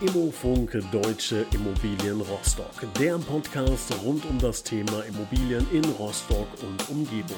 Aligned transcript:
Immofunk 0.00 0.78
Deutsche 0.90 1.44
Immobilien 1.52 2.22
Rostock. 2.22 2.86
Der 2.98 3.18
Podcast 3.18 3.92
rund 4.02 4.24
um 4.24 4.38
das 4.38 4.62
Thema 4.62 5.04
Immobilien 5.04 5.66
in 5.72 5.84
Rostock 5.98 6.48
und 6.62 6.88
Umgebung. 6.88 7.36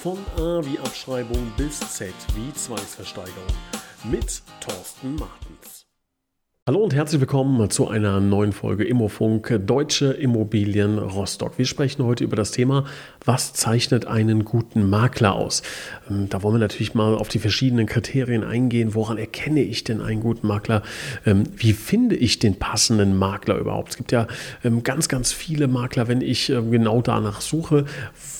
Von 0.00 0.18
A 0.36 0.64
wie 0.64 0.78
Abschreibung 0.78 1.52
bis 1.56 1.80
Z 1.80 2.14
wie 2.36 2.52
Zwangsversteigerung. 2.52 3.56
Mit 4.04 4.42
Thorsten 4.60 5.16
Martens. 5.16 5.83
Hallo 6.66 6.82
und 6.82 6.94
herzlich 6.94 7.20
willkommen 7.20 7.68
zu 7.68 7.88
einer 7.88 8.20
neuen 8.20 8.54
Folge 8.54 8.84
Immofunk 8.84 9.60
Deutsche 9.66 10.12
Immobilien 10.12 10.96
Rostock. 10.96 11.58
Wir 11.58 11.66
sprechen 11.66 12.02
heute 12.06 12.24
über 12.24 12.36
das 12.36 12.52
Thema, 12.52 12.86
was 13.22 13.52
zeichnet 13.52 14.06
einen 14.06 14.46
guten 14.46 14.88
Makler 14.88 15.34
aus? 15.34 15.62
Ähm, 16.08 16.30
da 16.30 16.42
wollen 16.42 16.54
wir 16.54 16.60
natürlich 16.60 16.94
mal 16.94 17.16
auf 17.16 17.28
die 17.28 17.38
verschiedenen 17.38 17.84
Kriterien 17.84 18.44
eingehen. 18.44 18.94
Woran 18.94 19.18
erkenne 19.18 19.60
ich 19.60 19.84
denn 19.84 20.00
einen 20.00 20.22
guten 20.22 20.46
Makler? 20.46 20.82
Ähm, 21.26 21.44
wie 21.54 21.74
finde 21.74 22.16
ich 22.16 22.38
den 22.38 22.58
passenden 22.58 23.18
Makler 23.18 23.58
überhaupt? 23.58 23.90
Es 23.90 23.96
gibt 23.98 24.10
ja 24.10 24.26
ähm, 24.64 24.82
ganz, 24.82 25.10
ganz 25.10 25.34
viele 25.34 25.68
Makler, 25.68 26.08
wenn 26.08 26.22
ich 26.22 26.46
genau 26.46 27.02
danach 27.02 27.42
suche. 27.42 27.84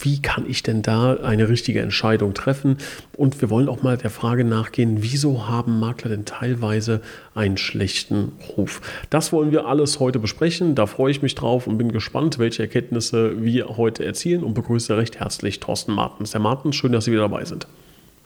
Wie 0.00 0.22
kann 0.22 0.48
ich 0.48 0.62
denn 0.62 0.80
da 0.80 1.16
eine 1.16 1.50
richtige 1.50 1.82
Entscheidung 1.82 2.32
treffen? 2.32 2.78
Und 3.18 3.42
wir 3.42 3.50
wollen 3.50 3.68
auch 3.68 3.82
mal 3.82 3.98
der 3.98 4.08
Frage 4.08 4.44
nachgehen, 4.44 5.02
wieso 5.02 5.46
haben 5.46 5.78
Makler 5.78 6.08
denn 6.08 6.24
teilweise 6.24 7.02
einen 7.34 7.58
schlechten 7.58 8.13
schlechten 8.14 8.32
Ruf. 8.56 8.80
Das 9.10 9.32
wollen 9.32 9.52
wir 9.52 9.66
alles 9.66 10.00
heute 10.00 10.18
besprechen. 10.18 10.74
Da 10.74 10.86
freue 10.86 11.10
ich 11.10 11.22
mich 11.22 11.34
drauf 11.34 11.66
und 11.66 11.78
bin 11.78 11.92
gespannt, 11.92 12.38
welche 12.38 12.62
Erkenntnisse 12.62 13.42
wir 13.42 13.76
heute 13.76 14.04
erzielen 14.04 14.42
und 14.42 14.54
begrüße 14.54 14.96
recht 14.96 15.20
herzlich 15.20 15.60
Thorsten 15.60 15.92
Martens. 15.92 16.34
Herr 16.34 16.40
Martens, 16.40 16.76
schön, 16.76 16.92
dass 16.92 17.04
Sie 17.04 17.12
wieder 17.12 17.22
dabei 17.22 17.44
sind. 17.44 17.66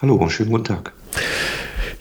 Hallo, 0.01 0.29
schönen 0.29 0.51
guten 0.51 0.65
Tag. 0.65 0.93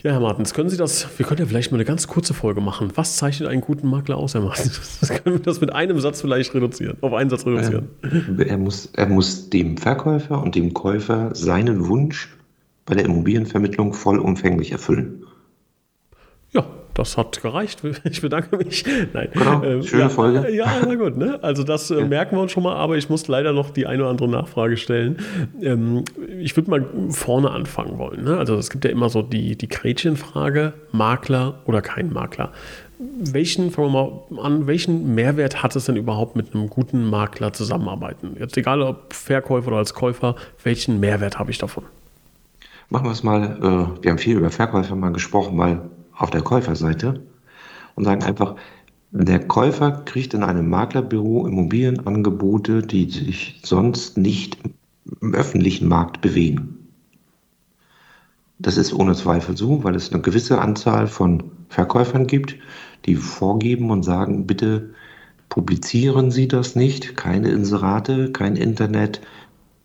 Ja, 0.04 0.12
Herr 0.12 0.20
Martens, 0.20 0.54
können 0.54 0.70
Sie 0.70 0.78
das, 0.78 1.08
wir 1.18 1.26
können 1.26 1.40
ja 1.40 1.48
vielleicht 1.48 1.72
mal 1.72 1.78
eine 1.78 1.86
ganz 1.86 2.08
kurze 2.08 2.34
Folge 2.34 2.62
machen. 2.62 2.92
Was 2.96 3.18
zeichnet 3.18 3.50
einen 3.50 3.62
guten 3.62 3.90
Makler 3.90 4.18
aus, 4.18 4.36
Herr 4.36 4.42
Martens? 4.42 5.00
Das 5.00 5.10
können 5.10 5.38
wir 5.38 5.44
das 5.44 5.60
mit 5.60 5.74
einem 5.74 6.00
Satz 6.00 6.22
vielleicht 6.22 6.54
reduzieren, 6.54 6.98
auf 7.02 7.14
einen 7.14 7.30
Satz 7.30 7.46
reduzieren. 7.46 7.90
Ähm, 8.04 8.40
er, 8.40 8.58
muss, 8.58 8.90
er 8.94 9.08
muss 9.08 9.50
dem 9.50 9.78
Verkäufer 9.78 10.42
und 10.42 10.56
dem 10.56 10.74
Käufer 10.74 11.34
seinen 11.34 11.88
Wunsch 11.88 12.30
bei 12.86 12.96
der 12.96 13.06
Immobilienvermittlung 13.06 13.94
vollumfänglich 13.94 14.72
erfüllen. 14.72 15.26
Ja, 16.52 16.66
das 16.94 17.18
hat 17.18 17.42
gereicht. 17.42 17.82
Ich 18.10 18.22
bedanke 18.22 18.58
mich. 18.58 18.86
Nein. 19.14 19.30
Genau, 19.34 19.64
ähm, 19.64 19.84
schöne 19.84 20.04
ja, 20.04 20.10
Folge. 20.10 20.52
Ja, 20.52 20.68
na 20.86 20.96
gut. 20.96 21.18
Ne? 21.18 21.40
Also 21.42 21.64
das 21.64 21.92
äh, 21.92 22.06
merken 22.06 22.36
wir 22.36 22.42
uns 22.42 22.52
schon 22.52 22.64
mal, 22.64 22.76
aber 22.76 22.98
ich 22.98 23.10
muss 23.10 23.28
leider 23.28 23.54
noch 23.54 23.70
die 23.70 23.86
eine 23.86 24.04
oder 24.04 24.12
andere 24.12 24.28
Nachfrage 24.28 24.78
stellen. 24.78 25.18
Ähm, 25.62 26.04
ich 26.40 26.56
würde 26.56 26.70
mal 26.70 26.86
vorne 27.10 27.52
anfangen 27.52 27.98
wollen. 27.98 28.24
Ne? 28.24 28.38
Also 28.38 28.56
es 28.56 28.70
gibt 28.70 28.86
ja 28.86 28.92
immer 28.92 29.10
so 29.10 29.22
die, 29.22 29.56
die 29.56 29.68
Gretchenfrage, 29.68 30.74
Makler 30.92 31.60
oder 31.66 31.82
kein 31.82 32.12
Makler. 32.12 32.52
Welchen, 33.00 33.70
fangen 33.72 33.94
wir 33.94 34.22
mal 34.32 34.44
an, 34.44 34.66
welchen 34.66 35.14
Mehrwert 35.14 35.62
hat 35.62 35.76
es 35.76 35.86
denn 35.86 35.98
überhaupt 35.98 36.36
mit 36.36 36.56
einem 36.56 36.70
guten 36.70 37.08
Makler 37.08 37.54
zusammenarbeiten? 37.54 38.38
Jetzt 38.40 38.58
egal 38.58 38.82
ob 38.82 39.14
Verkäufer 39.14 39.68
oder 39.68 39.78
als 39.78 39.94
Käufer, 39.94 40.36
welchen 40.64 41.00
Mehrwert 41.00 41.38
habe 41.38 41.52
ich 41.52 41.60
davon? 41.60 41.84
Machen 42.90 43.06
wir 43.06 43.12
es 43.12 43.22
mal, 43.22 43.58
äh, 43.62 44.04
wir 44.04 44.12
haben 44.12 44.18
viel 44.18 44.38
über 44.38 44.50
Verkäufer 44.50 44.96
mal 44.96 45.12
gesprochen, 45.12 45.58
weil 45.58 45.82
auf 46.18 46.30
der 46.30 46.42
Käuferseite 46.42 47.22
und 47.96 48.04
sagen 48.04 48.24
einfach, 48.24 48.56
der 49.12 49.48
Käufer 49.48 49.92
kriegt 49.92 50.34
in 50.34 50.44
einem 50.44 50.70
Maklerbüro 50.70 51.48
Immobilienangebote, 51.48 52.82
die 52.82 53.10
sich 53.10 53.62
sonst 53.64 54.18
nicht 54.18 54.58
im 55.22 55.34
öffentlichen 55.34 55.88
Markt 55.88 56.22
bewegen. 56.22 56.90
Das 58.60 58.78
ist 58.78 58.94
ohne 58.94 59.14
Zweifel 59.14 59.56
so, 59.56 59.84
weil 59.84 59.96
es 59.96 60.12
eine 60.12 60.22
gewisse 60.22 60.60
Anzahl 60.60 61.08
von 61.08 61.52
Verkäufern 61.70 62.28
gibt, 62.28 62.56
die 63.06 63.16
vorgeben 63.16 63.92
und 63.92 64.04
sagen, 64.04 64.48
bitte 64.48 64.94
publizieren 65.50 66.32
Sie 66.32 66.48
das 66.48 66.76
nicht, 66.76 67.16
keine 67.16 67.50
Inserate, 67.50 68.32
kein 68.32 68.56
Internet, 68.56 69.22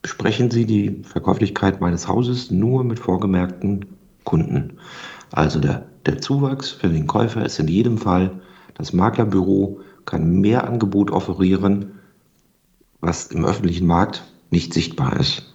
besprechen 0.01 0.51
Sie 0.51 0.65
die 0.65 1.01
Verkäuflichkeit 1.03 1.81
meines 1.81 2.07
Hauses 2.07 2.51
nur 2.51 2.83
mit 2.83 2.99
vorgemerkten 2.99 3.85
Kunden. 4.23 4.77
Also 5.31 5.59
der, 5.59 5.85
der 6.05 6.21
Zuwachs 6.21 6.69
für 6.69 6.89
den 6.89 7.07
Käufer 7.07 7.45
ist 7.45 7.59
in 7.59 7.67
jedem 7.67 7.97
Fall, 7.97 8.41
das 8.75 8.93
Maklerbüro 8.93 9.79
kann 10.05 10.41
mehr 10.41 10.67
Angebot 10.67 11.11
offerieren, 11.11 11.99
was 12.99 13.27
im 13.27 13.45
öffentlichen 13.45 13.87
Markt 13.87 14.23
nicht 14.49 14.73
sichtbar 14.73 15.19
ist. 15.19 15.53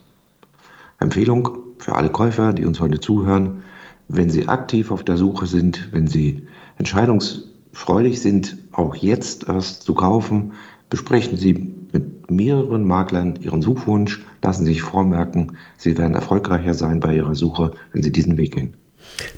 Empfehlung 0.98 1.48
für 1.78 1.94
alle 1.94 2.10
Käufer, 2.10 2.52
die 2.52 2.64
uns 2.64 2.80
heute 2.80 3.00
zuhören, 3.00 3.62
wenn 4.08 4.30
Sie 4.30 4.48
aktiv 4.48 4.90
auf 4.90 5.04
der 5.04 5.16
Suche 5.16 5.46
sind, 5.46 5.92
wenn 5.92 6.06
Sie 6.06 6.46
entscheidungsfreudig 6.78 8.20
sind, 8.20 8.56
auch 8.72 8.94
jetzt 8.94 9.48
erst 9.48 9.82
zu 9.82 9.94
kaufen, 9.94 10.52
besprechen 10.88 11.36
Sie 11.36 11.74
mit 11.92 12.30
mehreren 12.30 12.84
Maklern 12.86 13.36
Ihren 13.36 13.62
Suchwunsch, 13.62 14.24
lassen 14.42 14.64
Sie 14.64 14.72
sich 14.72 14.82
vormerken, 14.82 15.56
Sie 15.76 15.96
werden 15.98 16.14
erfolgreicher 16.14 16.74
sein 16.74 17.00
bei 17.00 17.14
Ihrer 17.16 17.34
Suche, 17.34 17.72
wenn 17.92 18.02
Sie 18.02 18.12
diesen 18.12 18.36
Weg 18.38 18.54
gehen. 18.54 18.74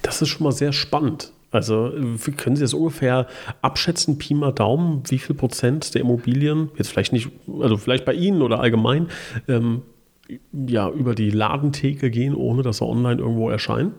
Das 0.02 0.22
ist 0.22 0.28
schon 0.28 0.44
mal 0.44 0.52
sehr 0.52 0.72
spannend. 0.72 1.32
Also 1.52 1.92
können 2.36 2.54
Sie 2.54 2.62
das 2.62 2.74
ungefähr 2.74 3.26
abschätzen, 3.60 4.18
Pi 4.18 4.34
mal 4.34 4.52
Daumen, 4.52 5.02
wie 5.08 5.18
viel 5.18 5.34
Prozent 5.34 5.94
der 5.94 6.02
Immobilien, 6.02 6.70
jetzt 6.76 6.90
vielleicht 6.90 7.12
nicht, 7.12 7.28
also 7.60 7.76
vielleicht 7.76 8.04
bei 8.04 8.14
Ihnen 8.14 8.42
oder 8.42 8.60
allgemein, 8.60 9.08
ähm, 9.48 9.82
ja, 10.52 10.88
über 10.88 11.16
die 11.16 11.30
Ladentheke 11.30 12.10
gehen, 12.10 12.36
ohne 12.36 12.62
dass 12.62 12.78
sie 12.78 12.84
online 12.84 13.20
irgendwo 13.20 13.50
erscheinen? 13.50 13.94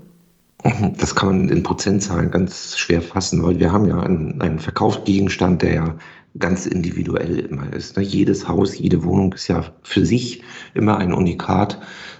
Das 0.97 1.15
kann 1.15 1.29
man 1.29 1.49
in 1.49 1.63
Prozentzahlen 1.63 2.29
ganz 2.29 2.77
schwer 2.77 3.01
fassen, 3.01 3.43
weil 3.43 3.59
wir 3.59 3.71
haben 3.71 3.87
ja 3.87 3.99
einen, 3.99 4.39
einen 4.41 4.59
Verkaufsgegenstand, 4.59 5.63
der 5.63 5.73
ja 5.73 5.95
ganz 6.39 6.65
individuell 6.65 7.39
immer 7.39 7.73
ist. 7.73 7.97
Ne? 7.97 8.03
Jedes 8.03 8.47
Haus, 8.47 8.77
jede 8.77 9.03
Wohnung 9.03 9.33
ist 9.33 9.47
ja 9.47 9.65
für 9.83 10.05
sich 10.05 10.43
immer 10.73 10.97
ein 10.97 11.13
Unikat, 11.13 11.79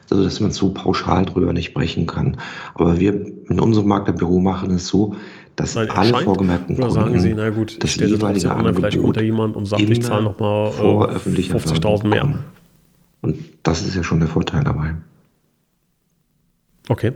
also 0.10 0.24
dass 0.24 0.40
man 0.40 0.52
so 0.52 0.74
pauschal 0.74 1.26
drüber 1.26 1.54
nicht 1.54 1.68
sprechen 1.68 2.08
kann. 2.08 2.38
Aber 2.74 3.00
wir 3.00 3.14
in 3.50 3.60
unserem 3.60 3.88
Maklerbüro 3.88 4.40
machen 4.40 4.72
es 4.72 4.88
so, 4.88 5.16
dass 5.56 5.76
Weil 5.76 5.90
alle 5.90 6.18
vorgemerkten 6.20 6.76
Kunden 6.76 6.92
sagen 6.92 7.20
Sie, 7.20 7.34
na 7.34 7.50
gut, 7.50 7.82
das 7.84 7.96
jeweilige 7.96 8.52
Angebot 8.52 8.76
vielleicht 8.76 8.98
unter 8.98 9.22
jemand 9.22 9.56
und 9.56 9.66
sagt, 9.66 9.82
ich 9.82 10.02
zahle 10.02 10.24
nochmal 10.24 10.70
äh, 10.70 11.18
50.000 11.18 12.08
mehr. 12.08 12.40
Und 13.22 13.38
das 13.64 13.86
ist 13.86 13.96
ja 13.96 14.04
schon 14.04 14.20
der 14.20 14.30
Vorteil 14.30 14.64
dabei. 14.64 14.96
Okay. 16.90 17.14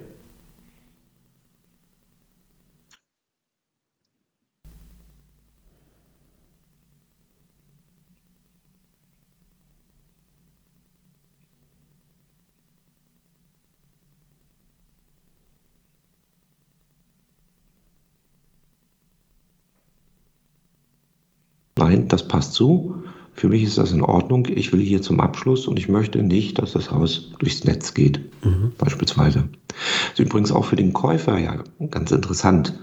Nein, 21.78 22.08
das 22.08 22.28
passt 22.28 22.53
so. 22.53 22.96
Für 23.34 23.50
mich 23.50 23.63
ist 23.63 23.78
das 23.78 23.91
in 23.91 24.02
Ordnung. 24.02 24.47
Ich 24.50 24.72
will 24.72 24.80
hier 24.80 25.02
zum 25.02 25.19
Abschluss 25.19 25.68
und 25.68 25.78
ich 25.78 25.90
möchte 25.90 26.24
nicht, 26.24 26.58
dass 26.58 26.72
das 26.72 26.91
Haus 26.91 27.34
durchs 27.40 27.66
Netz 27.66 27.94
geht, 27.94 28.19
mhm. 28.46 28.72
beispielsweise. 28.78 29.50
Das 29.68 30.19
ist 30.19 30.19
übrigens 30.19 30.52
auch 30.53 30.66
für 30.66 30.78
den 30.78 30.94
Käufer 30.94 31.38
ja 31.38 31.62
ganz 31.91 32.12
interessant, 32.12 32.80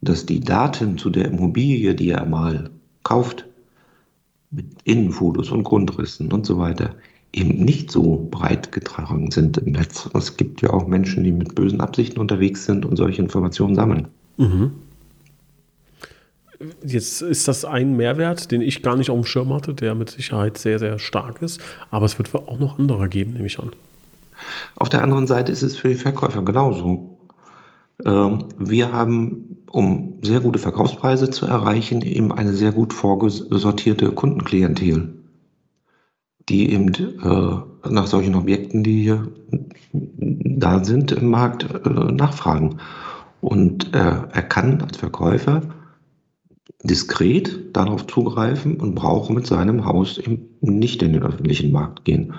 dass 0.00 0.24
die 0.24 0.40
Daten 0.40 0.96
zu 0.96 1.10
der 1.10 1.26
Immobilie, 1.26 1.94
die 1.94 2.10
er 2.10 2.24
mal 2.24 2.70
kauft, 3.02 3.44
mit 4.50 4.66
Innenfotos 4.84 5.50
und 5.50 5.64
Grundrissen 5.64 6.32
und 6.32 6.46
so 6.46 6.58
weiter, 6.58 6.94
eben 7.34 7.62
nicht 7.62 7.90
so 7.90 8.26
breit 8.30 8.72
getragen 8.72 9.30
sind 9.30 9.58
im 9.58 9.72
Netz. 9.72 10.08
Es 10.14 10.38
gibt 10.38 10.62
ja 10.62 10.70
auch 10.70 10.86
Menschen, 10.86 11.24
die 11.24 11.32
mit 11.32 11.54
bösen 11.54 11.82
Absichten 11.82 12.20
unterwegs 12.20 12.64
sind 12.64 12.86
und 12.86 12.96
solche 12.96 13.20
Informationen 13.20 13.74
sammeln. 13.74 14.08
Mhm. 14.38 14.70
Jetzt 16.84 17.22
ist 17.22 17.46
das 17.46 17.64
ein 17.64 17.96
Mehrwert, 17.96 18.50
den 18.50 18.62
ich 18.62 18.82
gar 18.82 18.96
nicht 18.96 19.10
auf 19.10 19.16
dem 19.16 19.24
Schirm 19.24 19.52
hatte, 19.52 19.74
der 19.74 19.94
mit 19.94 20.10
Sicherheit 20.10 20.58
sehr, 20.58 20.78
sehr 20.78 20.98
stark 20.98 21.40
ist. 21.40 21.60
Aber 21.90 22.06
es 22.06 22.18
wird 22.18 22.34
auch 22.34 22.58
noch 22.58 22.78
andere 22.78 23.08
geben, 23.08 23.34
nehme 23.34 23.46
ich 23.46 23.60
an. 23.60 23.70
Auf 24.76 24.88
der 24.88 25.02
anderen 25.02 25.26
Seite 25.26 25.52
ist 25.52 25.62
es 25.62 25.76
für 25.76 25.88
die 25.88 25.94
Verkäufer 25.94 26.42
genauso. 26.42 27.18
Ähm, 28.04 28.46
wir 28.58 28.92
haben, 28.92 29.58
um 29.70 30.18
sehr 30.22 30.40
gute 30.40 30.58
Verkaufspreise 30.58 31.30
zu 31.30 31.46
erreichen, 31.46 32.02
eben 32.02 32.32
eine 32.32 32.52
sehr 32.52 32.72
gut 32.72 32.92
vorgesortierte 32.92 34.10
Kundenklientel, 34.10 35.14
die 36.48 36.72
eben 36.72 36.92
äh, 36.94 37.88
nach 37.88 38.06
solchen 38.06 38.34
Objekten, 38.34 38.82
die 38.82 39.02
hier 39.02 39.28
da 39.92 40.82
sind 40.84 41.12
im 41.12 41.30
Markt, 41.30 41.66
äh, 41.84 41.88
nachfragen. 41.88 42.78
Und 43.40 43.94
äh, 43.94 43.98
er 43.98 44.42
kann 44.42 44.80
als 44.80 44.96
Verkäufer 44.96 45.62
diskret 46.82 47.76
darauf 47.76 48.06
zugreifen 48.06 48.76
und 48.76 48.94
braucht 48.94 49.30
mit 49.30 49.46
seinem 49.46 49.84
Haus 49.84 50.18
eben 50.18 50.48
nicht 50.60 51.02
in 51.02 51.12
den 51.12 51.22
öffentlichen 51.22 51.72
Markt 51.72 52.04
gehen. 52.04 52.34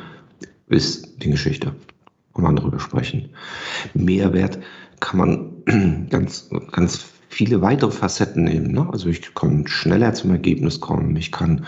Ist 0.68 1.22
die 1.24 1.32
Geschichte. 1.32 1.74
Kann 2.34 2.44
man 2.44 2.56
darüber 2.56 2.80
sprechen. 2.80 3.30
Mehrwert 3.94 4.60
kann 5.00 5.18
man 5.18 6.08
ganz, 6.10 6.50
ganz 6.72 7.06
viele 7.30 7.62
weitere 7.62 7.92
Facetten 7.92 8.44
nehmen. 8.44 8.72
Ne? 8.72 8.88
Also 8.92 9.10
ich 9.10 9.34
kann 9.36 9.68
schneller 9.68 10.14
zum 10.14 10.32
Ergebnis 10.32 10.80
kommen, 10.80 11.16
ich 11.16 11.32
kann 11.32 11.66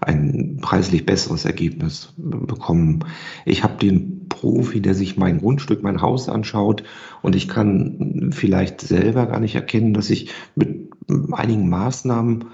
ein 0.00 0.58
preislich 0.60 1.06
besseres 1.06 1.44
Ergebnis 1.44 2.12
bekommen. 2.16 3.04
Ich 3.46 3.64
habe 3.64 3.78
den 3.78 4.17
Profi, 4.38 4.80
der 4.80 4.94
sich 4.94 5.16
mein 5.16 5.40
Grundstück, 5.40 5.82
mein 5.82 6.00
Haus 6.00 6.28
anschaut 6.28 6.84
und 7.22 7.34
ich 7.34 7.48
kann 7.48 8.30
vielleicht 8.32 8.80
selber 8.80 9.26
gar 9.26 9.40
nicht 9.40 9.56
erkennen, 9.56 9.94
dass 9.94 10.10
ich 10.10 10.30
mit 10.54 10.90
einigen 11.32 11.68
Maßnahmen 11.68 12.44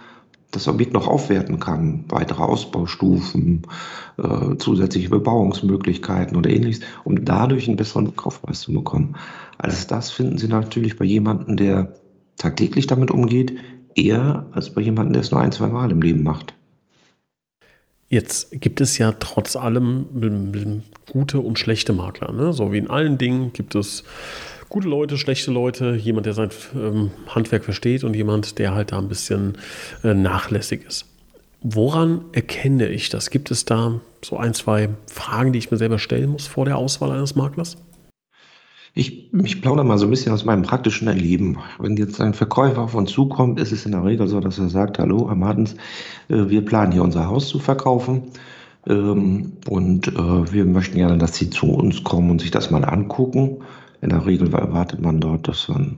das 0.50 0.68
Objekt 0.68 0.94
noch 0.94 1.08
aufwerten 1.08 1.58
kann, 1.58 2.04
weitere 2.08 2.42
Ausbaustufen, 2.42 3.62
äh, 4.16 4.56
zusätzliche 4.56 5.10
Bebauungsmöglichkeiten 5.10 6.36
oder 6.36 6.50
ähnliches, 6.50 6.84
um 7.02 7.24
dadurch 7.24 7.68
einen 7.68 7.76
besseren 7.76 8.14
Kaufpreis 8.14 8.60
zu 8.60 8.72
bekommen. 8.72 9.16
Alles 9.58 9.86
das 9.86 10.10
finden 10.10 10.38
Sie 10.38 10.48
natürlich 10.48 10.96
bei 10.96 11.04
jemandem, 11.04 11.56
der 11.56 11.94
tagtäglich 12.36 12.86
damit 12.86 13.10
umgeht, 13.10 13.56
eher 13.94 14.46
als 14.52 14.72
bei 14.72 14.80
jemandem, 14.80 15.14
der 15.14 15.22
es 15.22 15.30
nur 15.30 15.40
ein, 15.40 15.52
zwei 15.52 15.66
Mal 15.66 15.90
im 15.90 16.00
Leben 16.00 16.22
macht. 16.22 16.54
Jetzt 18.08 18.60
gibt 18.60 18.80
es 18.80 18.98
ja 18.98 19.12
trotz 19.12 19.56
allem 19.56 20.06
gute 21.10 21.40
und 21.40 21.58
schlechte 21.58 21.92
Makler. 21.92 22.32
Ne? 22.32 22.52
So 22.52 22.72
wie 22.72 22.78
in 22.78 22.90
allen 22.90 23.18
Dingen 23.18 23.52
gibt 23.52 23.74
es 23.74 24.04
gute 24.68 24.88
Leute, 24.88 25.18
schlechte 25.18 25.50
Leute, 25.50 25.94
jemand, 25.94 26.26
der 26.26 26.34
sein 26.34 26.50
ähm, 26.74 27.10
Handwerk 27.28 27.64
versteht 27.64 28.04
und 28.04 28.14
jemand, 28.14 28.58
der 28.58 28.74
halt 28.74 28.92
da 28.92 28.98
ein 28.98 29.08
bisschen 29.08 29.56
äh, 30.02 30.14
nachlässig 30.14 30.84
ist. 30.86 31.06
Woran 31.62 32.26
erkenne 32.32 32.88
ich 32.88 33.08
das? 33.08 33.30
Gibt 33.30 33.50
es 33.50 33.64
da 33.64 34.00
so 34.22 34.36
ein, 34.36 34.52
zwei 34.52 34.90
Fragen, 35.06 35.52
die 35.52 35.58
ich 35.58 35.70
mir 35.70 35.78
selber 35.78 35.98
stellen 35.98 36.30
muss 36.30 36.46
vor 36.46 36.66
der 36.66 36.76
Auswahl 36.76 37.10
eines 37.10 37.34
Maklers? 37.36 37.78
Ich, 38.96 39.34
ich 39.34 39.60
plaudere 39.60 39.84
mal 39.84 39.98
so 39.98 40.06
ein 40.06 40.10
bisschen 40.10 40.32
aus 40.32 40.44
meinem 40.44 40.62
praktischen 40.62 41.08
Erleben. 41.08 41.58
Wenn 41.80 41.96
jetzt 41.96 42.20
ein 42.20 42.32
Verkäufer 42.32 42.82
auf 42.82 42.94
uns 42.94 43.10
zukommt, 43.10 43.58
ist 43.58 43.72
es 43.72 43.84
in 43.84 43.92
der 43.92 44.04
Regel 44.04 44.28
so, 44.28 44.38
dass 44.38 44.58
er 44.58 44.68
sagt, 44.68 45.00
hallo, 45.00 45.26
Herr 45.26 45.34
Martens, 45.34 45.74
äh, 46.28 46.48
wir 46.48 46.64
planen 46.64 46.92
hier 46.92 47.02
unser 47.02 47.26
Haus 47.26 47.48
zu 47.48 47.58
verkaufen 47.58 48.22
ähm, 48.86 49.54
und 49.68 50.06
äh, 50.06 50.52
wir 50.52 50.64
möchten 50.64 50.96
gerne, 50.96 51.18
dass 51.18 51.34
Sie 51.34 51.50
zu 51.50 51.72
uns 51.72 52.04
kommen 52.04 52.30
und 52.30 52.40
sich 52.40 52.52
das 52.52 52.70
mal 52.70 52.84
angucken. 52.84 53.64
In 54.00 54.10
der 54.10 54.26
Regel 54.26 54.54
erwartet 54.54 55.00
man 55.00 55.18
dort, 55.18 55.48
dass 55.48 55.68
man 55.68 55.96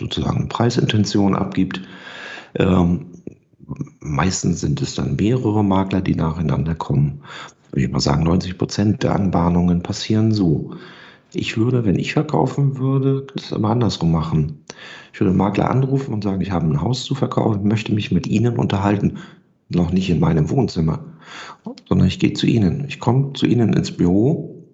sozusagen 0.00 0.38
eine 0.38 0.46
Preisintention 0.46 1.36
abgibt. 1.36 1.82
Ähm, 2.54 3.06
meistens 4.00 4.60
sind 4.60 4.80
es 4.80 4.94
dann 4.94 5.16
mehrere 5.16 5.62
Makler, 5.62 6.00
die 6.00 6.14
nacheinander 6.14 6.74
kommen. 6.74 7.20
Würde 7.72 7.84
ich 7.84 7.92
mal 7.92 8.00
sagen, 8.00 8.22
90 8.22 8.56
Prozent 8.56 9.02
der 9.02 9.14
Anbahnungen 9.14 9.82
passieren 9.82 10.32
so. 10.32 10.72
Ich 11.34 11.58
würde, 11.58 11.84
wenn 11.84 11.98
ich 11.98 12.14
verkaufen 12.14 12.78
würde, 12.78 13.26
das 13.34 13.52
immer 13.52 13.70
andersrum 13.70 14.12
machen. 14.12 14.64
Ich 15.12 15.20
würde 15.20 15.34
Makler 15.34 15.70
anrufen 15.70 16.14
und 16.14 16.24
sagen, 16.24 16.40
ich 16.40 16.50
habe 16.50 16.66
ein 16.66 16.80
Haus 16.80 17.04
zu 17.04 17.14
verkaufen, 17.14 17.68
möchte 17.68 17.92
mich 17.92 18.10
mit 18.10 18.26
Ihnen 18.26 18.56
unterhalten. 18.56 19.18
Noch 19.68 19.92
nicht 19.92 20.08
in 20.08 20.20
meinem 20.20 20.48
Wohnzimmer, 20.48 21.04
sondern 21.86 22.08
ich 22.08 22.18
gehe 22.18 22.32
zu 22.32 22.46
Ihnen. 22.46 22.86
Ich 22.88 23.00
komme 23.00 23.34
zu 23.34 23.44
Ihnen 23.44 23.74
ins 23.74 23.92
Büro 23.92 24.64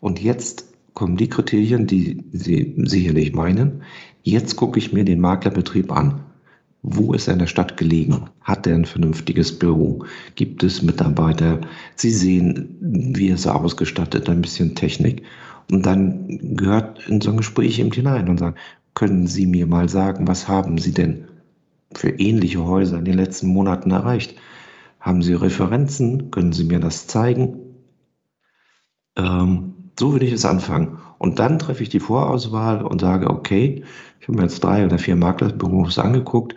und 0.00 0.20
jetzt 0.20 0.66
kommen 0.94 1.16
die 1.16 1.28
Kriterien, 1.28 1.86
die 1.86 2.24
Sie 2.32 2.74
sicherlich 2.78 3.32
meinen. 3.32 3.82
Jetzt 4.24 4.56
gucke 4.56 4.78
ich 4.78 4.92
mir 4.92 5.04
den 5.04 5.20
Maklerbetrieb 5.20 5.92
an. 5.92 6.20
Wo 6.82 7.14
ist 7.14 7.28
er 7.28 7.34
in 7.34 7.38
der 7.38 7.46
Stadt 7.46 7.76
gelegen? 7.76 8.24
Hat 8.42 8.66
er 8.66 8.74
ein 8.74 8.84
vernünftiges 8.84 9.58
Büro? 9.58 10.04
Gibt 10.34 10.62
es 10.64 10.82
Mitarbeiter? 10.82 11.60
Sie 11.94 12.10
sehen, 12.10 12.76
wie 12.80 13.28
er 13.28 13.36
ist 13.36 13.46
ausgestattet, 13.46 14.28
ein 14.28 14.42
bisschen 14.42 14.74
Technik. 14.74 15.22
Und 15.70 15.86
dann 15.86 16.56
gehört 16.56 17.08
in 17.08 17.20
so 17.20 17.30
ein 17.30 17.36
Gespräch 17.36 17.78
eben 17.78 17.92
hinein 17.92 18.28
und 18.28 18.38
sagen, 18.38 18.56
können 18.94 19.26
Sie 19.26 19.46
mir 19.46 19.66
mal 19.66 19.88
sagen, 19.88 20.28
was 20.28 20.48
haben 20.48 20.78
Sie 20.78 20.92
denn 20.92 21.24
für 21.92 22.10
ähnliche 22.10 22.64
Häuser 22.64 22.98
in 22.98 23.04
den 23.04 23.14
letzten 23.16 23.48
Monaten 23.48 23.90
erreicht? 23.90 24.36
Haben 25.00 25.22
Sie 25.22 25.34
Referenzen? 25.34 26.30
Können 26.30 26.52
Sie 26.52 26.64
mir 26.64 26.80
das 26.80 27.06
zeigen? 27.06 27.58
Ähm, 29.16 29.74
so 29.98 30.12
würde 30.12 30.26
ich 30.26 30.32
es 30.32 30.44
anfangen. 30.44 30.98
Und 31.18 31.38
dann 31.38 31.58
treffe 31.58 31.82
ich 31.82 31.88
die 31.88 32.00
Vorauswahl 32.00 32.82
und 32.82 33.00
sage, 33.00 33.30
okay, 33.30 33.84
ich 34.20 34.28
habe 34.28 34.38
mir 34.38 34.44
jetzt 34.44 34.62
drei 34.62 34.84
oder 34.84 34.98
vier 34.98 35.16
Maklerbüros 35.16 35.98
angeguckt. 35.98 36.54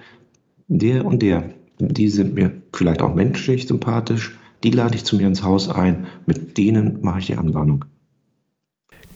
Der 0.68 1.06
und 1.06 1.22
der, 1.22 1.50
die 1.80 2.10
sind 2.10 2.34
mir 2.34 2.52
vielleicht 2.74 3.02
auch 3.02 3.14
menschlich 3.16 3.68
sympathisch. 3.68 4.38
Die 4.64 4.72
lade 4.72 4.96
ich 4.96 5.06
zu 5.06 5.18
mir 5.18 5.28
ins 5.28 5.44
Haus 5.44 5.70
ein. 5.70 6.08
Mit 6.26 6.58
denen 6.58 7.02
mache 7.02 7.20
ich 7.20 7.28
die 7.28 7.38
Anwarnung. 7.38 7.86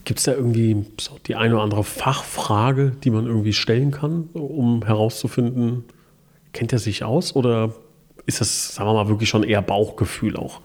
Gibt 0.03 0.19
es 0.19 0.25
da 0.25 0.33
irgendwie 0.33 0.85
so 0.99 1.17
die 1.27 1.35
eine 1.35 1.55
oder 1.55 1.63
andere 1.63 1.83
Fachfrage, 1.83 2.91
die 3.03 3.11
man 3.11 3.27
irgendwie 3.27 3.53
stellen 3.53 3.91
kann, 3.91 4.29
um 4.33 4.83
herauszufinden, 4.83 5.83
kennt 6.53 6.73
er 6.73 6.79
sich 6.79 7.03
aus 7.03 7.35
oder 7.35 7.73
ist 8.25 8.41
das, 8.41 8.75
sagen 8.75 8.89
wir 8.89 8.93
mal, 8.93 9.09
wirklich 9.09 9.29
schon 9.29 9.43
eher 9.43 9.61
Bauchgefühl 9.61 10.37
auch? 10.37 10.61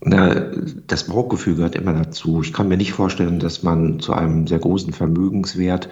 Na, 0.00 0.52
das 0.86 1.04
Bauchgefühl 1.04 1.56
gehört 1.56 1.74
immer 1.74 1.92
dazu. 1.92 2.40
Ich 2.42 2.52
kann 2.52 2.68
mir 2.68 2.76
nicht 2.76 2.92
vorstellen, 2.92 3.40
dass 3.40 3.62
man 3.62 3.98
zu 3.98 4.12
einem 4.12 4.46
sehr 4.46 4.60
großen 4.60 4.92
Vermögenswert 4.92 5.88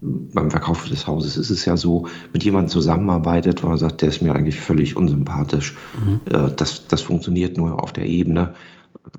beim 0.00 0.50
Verkauf 0.50 0.88
des 0.88 1.06
Hauses 1.06 1.36
ist 1.36 1.50
es 1.50 1.64
ja 1.64 1.76
so, 1.76 2.06
mit 2.32 2.44
jemandem 2.44 2.68
zusammenarbeitet, 2.68 3.62
wo 3.62 3.68
man 3.68 3.78
sagt, 3.78 4.02
der 4.02 4.10
ist 4.10 4.22
mir 4.22 4.34
eigentlich 4.34 4.60
völlig 4.60 4.96
unsympathisch. 4.96 5.76
Mhm. 6.04 6.20
Äh, 6.26 6.50
das, 6.56 6.86
das 6.88 7.02
funktioniert 7.02 7.56
nur 7.56 7.82
auf 7.82 7.92
der 7.92 8.06
Ebene, 8.06 8.54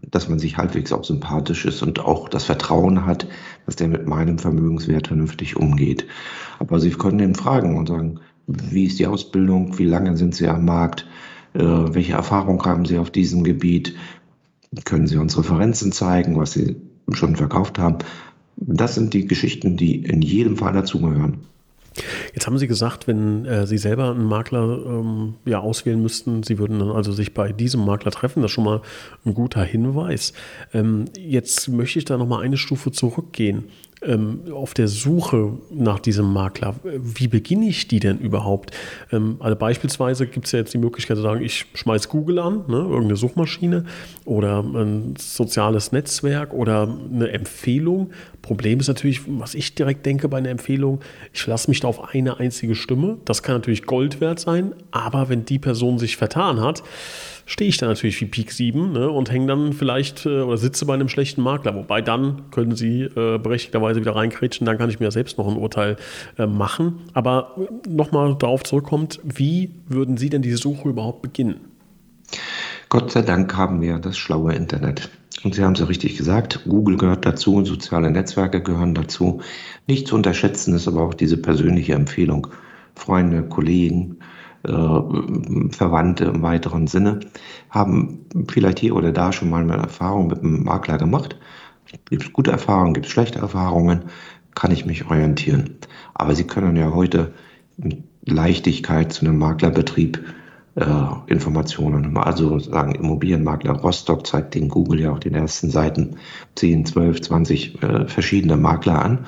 dass 0.09 0.30
man 0.30 0.39
sich 0.39 0.57
halbwegs 0.57 0.91
auch 0.91 1.03
sympathisch 1.03 1.65
ist 1.65 1.81
und 1.81 2.00
auch 2.00 2.30
das 2.30 2.45
Vertrauen 2.45 3.06
hat, 3.06 3.27
dass 3.65 3.75
der 3.75 3.88
mit 3.88 4.07
meinem 4.07 4.39
Vermögenswert 4.39 5.07
vernünftig 5.07 5.56
umgeht. 5.57 6.06
Aber 6.59 6.80
Sie 6.80 6.91
können 6.91 7.19
ihn 7.19 7.36
fragen 7.36 7.77
und 7.77 7.88
sagen, 7.88 8.19
wie 8.47 8.86
ist 8.86 9.00
die 9.00 9.07
Ausbildung, 9.07 9.77
wie 9.77 9.86
lange 9.86 10.18
sind 10.18 10.36
Sie 10.36 10.47
am 10.47 10.65
Markt, 10.65 11.06
äh, 11.53 11.59
welche 11.62 12.13
Erfahrung 12.13 12.63
haben 12.65 12.86
Sie 12.86 12.97
auf 12.97 13.12
diesem 13.12 13.44
Gebiet? 13.44 13.95
Können 14.86 15.07
Sie 15.07 15.18
uns 15.18 15.38
Referenzen 15.38 15.92
zeigen, 15.92 16.38
was 16.38 16.51
Sie 16.51 16.75
schon 17.12 17.35
verkauft 17.35 17.80
haben? 17.80 17.97
Das 18.56 18.95
sind 18.95 19.13
die 19.13 19.25
Geschichten, 19.25 19.77
die 19.77 20.03
in 20.03 20.21
jedem 20.21 20.57
Fall 20.57 20.74
dazugehören. 20.74 21.45
Jetzt 22.33 22.47
haben 22.47 22.57
Sie 22.57 22.68
gesagt, 22.68 23.07
wenn 23.07 23.45
äh, 23.45 23.68
Sie 23.68 23.77
selber 23.77 24.12
einen 24.12 24.25
Makler 24.25 24.80
ähm, 24.86 25.36
ja, 25.45 25.59
auswählen 25.59 26.01
müssten, 26.01 26.44
Sie 26.44 26.57
würden 26.57 26.80
dann 26.80 26.91
also 26.91 27.12
sich 27.12 27.33
bei 27.33 27.51
diesem 27.51 27.86
Makler 27.86 28.12
treffen. 28.12 28.41
Das 28.41 28.51
ist 28.51 28.56
schon 28.56 28.63
mal 28.63 28.81
ein 29.25 29.33
guter 29.33 29.63
Hinweis. 29.63 30.33
Ähm, 30.74 31.06
jetzt 31.18 31.68
möchte 31.68 32.00
ich 32.00 32.06
da 32.06 32.18
noch 32.18 32.27
mal 32.27 32.41
eine 32.41 32.57
Stufe 32.57 32.91
zurückgehen 32.91 33.65
ähm, 34.01 34.41
auf 34.53 34.73
der 34.73 34.87
Suche 34.87 35.57
nach 35.71 35.99
diesem 35.99 36.31
Makler, 36.31 36.75
wie 36.83 37.27
beginne 37.27 37.67
ich 37.67 37.87
die 37.87 37.99
denn 37.99 38.19
überhaupt? 38.19 38.71
Ähm, 39.11 39.37
also 39.39 39.55
beispielsweise 39.55 40.27
gibt 40.27 40.45
es 40.45 40.51
ja 40.53 40.59
jetzt 40.59 40.73
die 40.73 40.77
Möglichkeit 40.77 41.18
zu 41.18 41.23
sagen, 41.23 41.44
ich 41.44 41.65
schmeiße 41.73 42.07
Google 42.07 42.39
an, 42.39 42.63
ne, 42.68 42.77
irgendeine 42.77 43.18
Suchmaschine 43.18 43.85
oder 44.25 44.61
ein 44.63 45.15
soziales 45.18 45.91
Netzwerk 45.91 46.53
oder 46.53 46.83
eine 47.11 47.31
Empfehlung. 47.31 48.11
Problem 48.41 48.79
ist 48.79 48.87
natürlich, 48.87 49.21
was 49.27 49.53
ich 49.53 49.75
direkt 49.75 50.06
denke 50.06 50.29
bei 50.29 50.37
einer 50.37 50.49
Empfehlung, 50.49 51.01
ich 51.33 51.45
lasse 51.45 51.69
mich 51.69 51.81
da 51.81 51.87
auf 51.87 52.13
eine 52.13 52.39
einzige 52.39 52.75
Stimme. 52.75 53.18
Das 53.25 53.44
kann 53.44 53.56
natürlich 53.56 53.83
Gold 53.83 54.21
wert 54.21 54.39
sein, 54.39 54.73
aber 54.91 55.29
wenn 55.29 55.45
die 55.45 55.59
Person 55.59 55.99
sich 55.99 56.15
vertan 56.15 56.61
hat, 56.61 56.83
stehe 57.49 57.68
ich 57.68 57.77
da 57.77 57.87
natürlich 57.87 58.21
wie 58.21 58.25
Peak 58.25 58.51
7 58.51 58.94
ne, 58.94 59.09
und 59.09 59.31
hänge 59.31 59.47
dann 59.47 59.73
vielleicht 59.73 60.25
äh, 60.25 60.41
oder 60.41 60.57
sitze 60.57 60.85
bei 60.85 60.94
einem 60.94 61.09
schlechten 61.09 61.41
Makler. 61.41 61.75
Wobei 61.75 62.01
dann 62.01 62.44
können 62.51 62.75
Sie 62.75 63.01
äh, 63.01 63.39
berechtigterweise 63.39 63.99
wieder 63.99 64.15
reinkrätschen, 64.15 64.65
dann 64.65 64.77
kann 64.77 64.89
ich 64.89 64.99
mir 64.99 65.09
selbst 65.09 65.39
noch 65.39 65.47
ein 65.47 65.57
Urteil 65.57 65.97
äh, 66.37 66.45
machen. 66.45 67.01
Aber 67.13 67.56
äh, 67.57 67.89
nochmal 67.89 68.35
darauf 68.37 68.63
zurückkommt, 68.63 69.19
wie 69.23 69.71
würden 69.87 70.15
Sie 70.18 70.29
denn 70.29 70.44
diese 70.44 70.57
Suche 70.57 70.89
überhaupt 70.89 71.23
beginnen? 71.23 71.59
Gott 72.87 73.11
sei 73.11 73.23
Dank 73.23 73.56
haben 73.57 73.81
wir 73.81 73.97
das 73.97 74.18
schlaue 74.18 74.53
Internet. 74.53 75.09
Und 75.44 75.56
Sie 75.56 75.63
haben 75.63 75.73
es 75.73 75.79
ja 75.79 75.87
richtig 75.87 76.18
gesagt, 76.18 76.61
Google 76.68 76.97
gehört 76.97 77.25
dazu, 77.25 77.65
soziale 77.65 78.11
Netzwerke 78.11 78.61
gehören 78.61 78.94
dazu. 78.94 79.41
Nicht 79.87 80.07
zu 80.07 80.15
unterschätzen 80.15 80.75
ist 80.75 80.87
aber 80.87 81.01
auch 81.01 81.15
diese 81.15 81.37
persönliche 81.37 81.94
Empfehlung. 81.94 82.47
Freunde, 82.94 83.41
Kollegen, 83.44 84.18
Verwandte 84.63 86.25
im 86.25 86.42
weiteren 86.42 86.87
Sinne, 86.87 87.21
haben 87.69 88.25
vielleicht 88.49 88.80
hier 88.80 88.95
oder 88.95 89.11
da 89.11 89.31
schon 89.31 89.49
mal 89.49 89.63
eine 89.63 89.78
Erfahrung 89.78 90.28
mit 90.28 90.39
einem 90.39 90.63
Makler 90.63 90.97
gemacht. 90.97 91.37
Gibt 92.09 92.23
es 92.23 92.33
gute 92.33 92.51
Erfahrungen, 92.51 92.94
gibt 92.94 93.06
es 93.06 93.11
schlechte 93.11 93.39
Erfahrungen, 93.39 94.06
kann 94.56 94.71
ich 94.71 94.85
mich 94.85 95.06
orientieren. 95.06 95.78
Aber 96.13 96.35
Sie 96.35 96.44
können 96.44 96.75
ja 96.75 96.94
heute 96.94 97.33
mit 97.78 98.04
Leichtigkeit 98.25 99.13
zu 99.13 99.25
einem 99.25 99.37
Maklerbetrieb 99.37 100.19
äh, 100.75 100.85
Informationen. 101.28 102.16
Also 102.18 102.59
sagen 102.59 102.95
Immobilienmakler 102.95 103.73
Rostock 103.73 104.28
zeigt 104.28 104.56
den 104.56 104.69
Google 104.69 104.99
ja 105.01 105.11
auf 105.11 105.19
den 105.19 105.35
ersten 105.35 105.69
Seiten 105.69 106.18
10, 106.56 106.85
12, 106.85 107.21
20 107.21 107.83
äh, 107.83 108.07
verschiedene 108.07 108.57
Makler 108.57 109.04
an. 109.04 109.25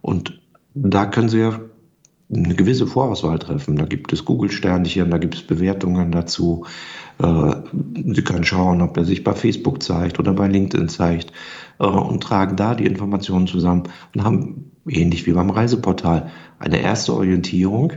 Und 0.00 0.40
da 0.74 1.06
können 1.06 1.28
Sie 1.28 1.40
ja 1.40 1.60
eine 2.32 2.54
gewisse 2.54 2.86
Vorauswahl 2.86 3.38
treffen. 3.38 3.76
Da 3.76 3.84
gibt 3.84 4.12
es 4.12 4.24
Google-Sternchen, 4.24 5.10
da 5.10 5.18
gibt 5.18 5.34
es 5.34 5.42
Bewertungen 5.42 6.12
dazu. 6.12 6.64
Äh, 7.18 7.54
Sie 7.94 8.22
können 8.22 8.44
schauen, 8.44 8.82
ob 8.82 8.96
er 8.96 9.04
sich 9.04 9.24
bei 9.24 9.34
Facebook 9.34 9.82
zeigt 9.82 10.18
oder 10.18 10.32
bei 10.32 10.46
LinkedIn 10.46 10.88
zeigt 10.88 11.32
äh, 11.78 11.86
und 11.86 12.22
tragen 12.22 12.56
da 12.56 12.74
die 12.74 12.86
Informationen 12.86 13.46
zusammen 13.46 13.84
und 14.14 14.24
haben, 14.24 14.70
ähnlich 14.88 15.26
wie 15.26 15.32
beim 15.32 15.50
Reiseportal, 15.50 16.30
eine 16.58 16.80
erste 16.80 17.14
Orientierung, 17.14 17.94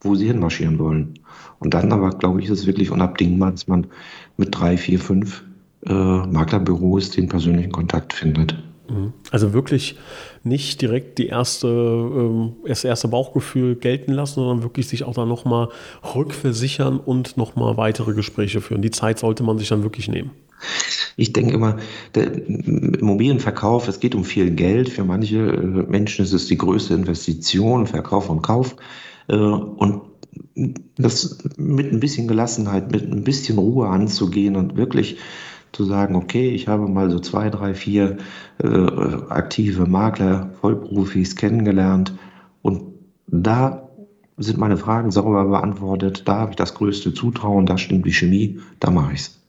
wo 0.00 0.14
Sie 0.14 0.26
hinmarschieren 0.26 0.78
wollen. 0.78 1.14
Und 1.58 1.74
dann 1.74 1.92
aber, 1.92 2.10
glaube 2.10 2.40
ich, 2.40 2.46
ist 2.46 2.60
es 2.60 2.66
wirklich 2.66 2.90
unabdingbar, 2.90 3.52
dass 3.52 3.68
man 3.68 3.86
mit 4.36 4.48
drei, 4.58 4.76
vier, 4.76 4.98
fünf 4.98 5.44
äh, 5.86 5.92
Maklerbüros 5.92 7.10
den 7.10 7.28
persönlichen 7.28 7.72
Kontakt 7.72 8.12
findet. 8.12 8.56
Mhm. 8.88 9.12
Also 9.30 9.52
wirklich 9.52 9.96
nicht 10.42 10.80
direkt 10.82 11.18
die 11.18 11.26
erste, 11.26 11.68
ähm, 11.68 12.52
das 12.66 12.84
erste 12.84 13.08
Bauchgefühl 13.08 13.76
gelten 13.76 14.12
lassen, 14.12 14.34
sondern 14.34 14.62
wirklich 14.62 14.88
sich 14.88 15.04
auch 15.04 15.14
dann 15.14 15.28
nochmal 15.28 15.68
rückversichern 16.14 16.98
und 16.98 17.36
nochmal 17.36 17.76
weitere 17.76 18.14
Gespräche 18.14 18.60
führen. 18.60 18.82
Die 18.82 18.90
Zeit 18.90 19.18
sollte 19.18 19.42
man 19.42 19.58
sich 19.58 19.68
dann 19.68 19.82
wirklich 19.82 20.08
nehmen. 20.08 20.30
Ich 21.16 21.32
denke 21.32 21.54
immer, 21.54 21.76
der 22.14 22.46
Immobilienverkauf, 22.48 23.88
es 23.88 24.00
geht 24.00 24.14
um 24.14 24.24
viel 24.24 24.50
Geld. 24.50 24.88
Für 24.88 25.04
manche 25.04 25.36
äh, 25.36 25.90
Menschen 25.90 26.24
ist 26.24 26.32
es 26.32 26.46
die 26.46 26.58
größte 26.58 26.94
Investition, 26.94 27.86
Verkauf 27.86 28.30
und 28.30 28.42
Kauf. 28.42 28.76
Äh, 29.28 29.34
und 29.36 30.02
das 30.96 31.38
mit 31.56 31.92
ein 31.92 32.00
bisschen 32.00 32.28
Gelassenheit, 32.28 32.90
mit 32.90 33.10
ein 33.10 33.24
bisschen 33.24 33.58
Ruhe 33.58 33.88
anzugehen 33.88 34.56
und 34.56 34.76
wirklich 34.76 35.18
zu 35.72 35.84
sagen, 35.84 36.14
okay, 36.16 36.50
ich 36.50 36.68
habe 36.68 36.86
mal 36.86 37.10
so 37.10 37.18
zwei, 37.18 37.50
drei, 37.50 37.74
vier 37.74 38.18
äh, 38.62 38.68
aktive 39.28 39.86
Makler, 39.86 40.50
Vollprofis 40.60 41.36
kennengelernt 41.36 42.12
und 42.60 42.84
da 43.26 43.88
sind 44.36 44.58
meine 44.58 44.76
Fragen 44.76 45.10
sauber 45.10 45.44
beantwortet, 45.46 46.22
da 46.26 46.36
habe 46.38 46.50
ich 46.50 46.56
das 46.56 46.74
größte 46.74 47.14
Zutrauen, 47.14 47.66
da 47.66 47.78
stimmt 47.78 48.06
die 48.06 48.12
Chemie, 48.12 48.60
da 48.80 48.90
mache 48.90 49.14
ich 49.14 49.20
es. 49.20 49.42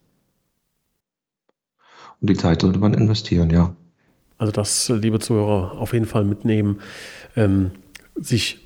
Und 2.21 2.29
die 2.29 2.37
Zeit 2.37 2.61
sollte 2.61 2.79
man 2.79 2.93
investieren, 2.93 3.49
ja. 3.49 3.75
Also 4.37 4.51
das, 4.51 4.89
liebe 4.89 5.19
Zuhörer, 5.19 5.77
auf 5.77 5.93
jeden 5.93 6.05
Fall 6.05 6.23
mitnehmen, 6.23 6.79
ähm, 7.35 7.71
sich 8.15 8.62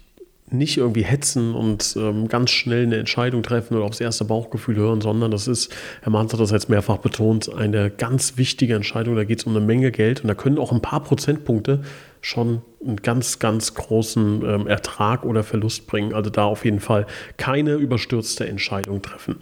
nicht 0.50 0.78
irgendwie 0.78 1.04
hetzen 1.04 1.54
und 1.54 1.96
ähm, 2.00 2.30
ganz 2.30 2.52
schnell 2.52 2.84
eine 2.84 2.98
Entscheidung 2.98 3.44
treffen 3.44 3.76
oder 3.76 3.86
aufs 3.86 4.00
erste 4.00 4.24
Bauchgefühl 4.24 4.78
hören, 4.78 5.02
sondern 5.02 5.30
das 5.30 5.48
ist, 5.48 5.76
Herr 6.02 6.12
Mahns 6.12 6.32
hat 6.32 6.40
das 6.40 6.52
jetzt 6.52 6.70
mehrfach 6.70 6.98
betont, 6.98 7.54
eine 7.54 7.90
ganz 7.90 8.38
wichtige 8.38 8.76
Entscheidung. 8.76 9.16
Da 9.16 9.26
geht 9.26 9.40
es 9.40 9.46
um 9.46 9.56
eine 9.56 9.66
Menge 9.66 9.92
Geld 9.92 10.22
und 10.22 10.30
da 10.30 10.36
können 10.36 10.58
auch 10.58 10.72
ein 10.72 10.82
paar 10.82 11.04
Prozentpunkte 11.04 11.82
schon 12.22 12.62
einen 12.86 12.98
ganz, 12.98 13.40
ganz 13.40 13.74
großen 13.74 14.44
ähm, 14.46 14.68
Ertrag 14.68 15.26
oder 15.26 15.44
Verlust 15.44 15.88
bringen. 15.88 16.14
Also 16.14 16.30
da 16.30 16.46
auf 16.46 16.64
jeden 16.64 16.80
Fall 16.80 17.08
keine 17.36 17.74
überstürzte 17.74 18.48
Entscheidung 18.48 19.02
treffen. 19.02 19.38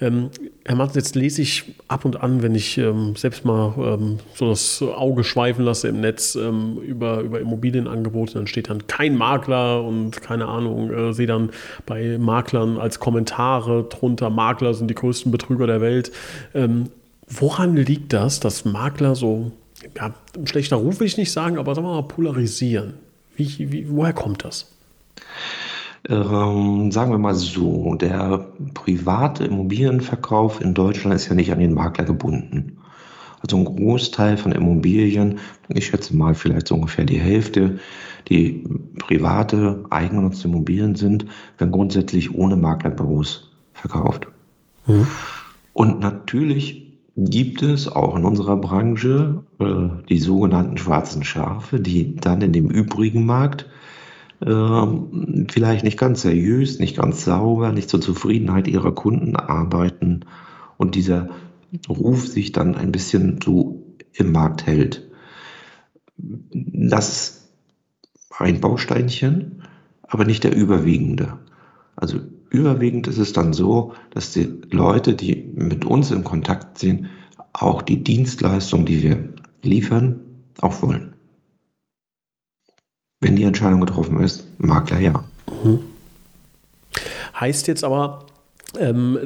Ähm, 0.00 0.30
Herr 0.64 0.76
Martin, 0.76 1.00
jetzt 1.00 1.16
lese 1.16 1.42
ich 1.42 1.64
ab 1.88 2.04
und 2.04 2.22
an, 2.22 2.42
wenn 2.42 2.54
ich 2.54 2.78
ähm, 2.78 3.16
selbst 3.16 3.44
mal 3.44 3.74
ähm, 3.78 4.18
so 4.34 4.48
das 4.48 4.80
Auge 4.82 5.24
schweifen 5.24 5.64
lasse 5.64 5.88
im 5.88 6.00
Netz 6.00 6.36
ähm, 6.36 6.78
über, 6.78 7.20
über 7.20 7.40
Immobilienangebote, 7.40 8.34
dann 8.34 8.46
steht 8.46 8.70
dann 8.70 8.86
kein 8.86 9.16
Makler 9.16 9.82
und 9.82 10.22
keine 10.22 10.46
Ahnung, 10.46 10.92
äh, 10.92 11.12
sehe 11.12 11.26
dann 11.26 11.50
bei 11.84 12.16
Maklern 12.18 12.78
als 12.78 13.00
Kommentare 13.00 13.84
drunter, 13.88 14.30
Makler 14.30 14.74
sind 14.74 14.88
die 14.88 14.94
größten 14.94 15.32
Betrüger 15.32 15.66
der 15.66 15.80
Welt. 15.80 16.12
Ähm, 16.54 16.90
woran 17.26 17.76
liegt 17.76 18.12
das, 18.12 18.38
dass 18.38 18.64
Makler 18.64 19.16
so, 19.16 19.50
ja, 19.96 20.14
ein 20.36 20.46
schlechter 20.46 20.76
Ruf 20.76 21.00
will 21.00 21.08
ich 21.08 21.16
nicht 21.16 21.32
sagen, 21.32 21.58
aber 21.58 21.74
sagen 21.74 21.86
wir 21.86 21.94
mal 21.94 22.02
polarisieren? 22.02 22.94
Wie, 23.36 23.72
wie, 23.72 23.88
woher 23.90 24.12
kommt 24.12 24.44
das? 24.44 24.72
Ähm, 26.08 26.92
sagen 26.92 27.10
wir 27.10 27.18
mal 27.18 27.34
so, 27.34 27.94
der 27.94 28.46
private 28.74 29.44
Immobilienverkauf 29.44 30.60
in 30.60 30.74
Deutschland 30.74 31.16
ist 31.16 31.28
ja 31.28 31.34
nicht 31.34 31.52
an 31.52 31.58
den 31.58 31.74
Makler 31.74 32.04
gebunden. 32.04 32.78
Also 33.40 33.56
ein 33.56 33.64
Großteil 33.64 34.36
von 34.36 34.52
Immobilien, 34.52 35.38
ich 35.68 35.86
schätze 35.86 36.16
mal 36.16 36.34
vielleicht 36.34 36.68
so 36.68 36.74
ungefähr 36.74 37.04
die 37.04 37.20
Hälfte, 37.20 37.78
die 38.28 38.64
private, 38.98 39.84
eigengenutzte 39.90 40.48
Immobilien 40.48 40.96
sind, 40.96 41.26
werden 41.56 41.72
grundsätzlich 41.72 42.34
ohne 42.34 42.56
Maklerbüros 42.56 43.50
verkauft. 43.72 44.28
Mhm. 44.86 45.06
Und 45.72 46.00
natürlich 46.00 46.88
gibt 47.16 47.62
es 47.62 47.88
auch 47.88 48.16
in 48.16 48.24
unserer 48.24 48.56
Branche 48.56 49.42
äh, 49.60 49.88
die 50.08 50.18
sogenannten 50.18 50.78
schwarzen 50.78 51.24
Schafe, 51.24 51.80
die 51.80 52.16
dann 52.16 52.40
in 52.42 52.52
dem 52.52 52.70
übrigen 52.70 53.26
Markt 53.26 53.66
ähm, 54.44 55.46
vielleicht 55.50 55.84
nicht 55.84 55.98
ganz 55.98 56.22
seriös, 56.22 56.78
nicht 56.78 56.96
ganz 56.96 57.24
sauber, 57.24 57.72
nicht 57.72 57.90
zur 57.90 58.00
Zufriedenheit 58.00 58.68
ihrer 58.68 58.92
Kunden 58.92 59.36
arbeiten 59.36 60.20
und 60.76 60.94
dieser 60.94 61.28
Ruf 61.88 62.26
sich 62.26 62.52
dann 62.52 62.74
ein 62.74 62.92
bisschen 62.92 63.40
so 63.42 63.82
im 64.12 64.32
Markt 64.32 64.66
hält. 64.66 65.08
Das 66.16 67.08
ist 67.08 67.48
ein 68.38 68.60
Bausteinchen, 68.60 69.62
aber 70.02 70.24
nicht 70.24 70.44
der 70.44 70.56
überwiegende. 70.56 71.38
Also 71.96 72.18
überwiegend 72.50 73.06
ist 73.08 73.18
es 73.18 73.32
dann 73.32 73.52
so, 73.52 73.92
dass 74.10 74.32
die 74.32 74.48
Leute, 74.70 75.14
die 75.14 75.50
mit 75.54 75.84
uns 75.84 76.10
in 76.10 76.24
Kontakt 76.24 76.78
sind, 76.78 77.08
auch 77.52 77.82
die 77.82 78.02
Dienstleistung, 78.02 78.86
die 78.86 79.02
wir 79.02 79.28
liefern, 79.62 80.20
auch 80.60 80.80
wollen. 80.82 81.14
Wenn 83.20 83.36
die 83.36 83.42
Entscheidung 83.42 83.80
getroffen 83.80 84.20
ist, 84.20 84.44
Makler 84.58 85.00
ja. 85.00 85.24
Mhm. 85.64 85.80
Heißt 87.38 87.66
jetzt 87.66 87.84
aber, 87.84 88.26
ähm, 88.78 89.18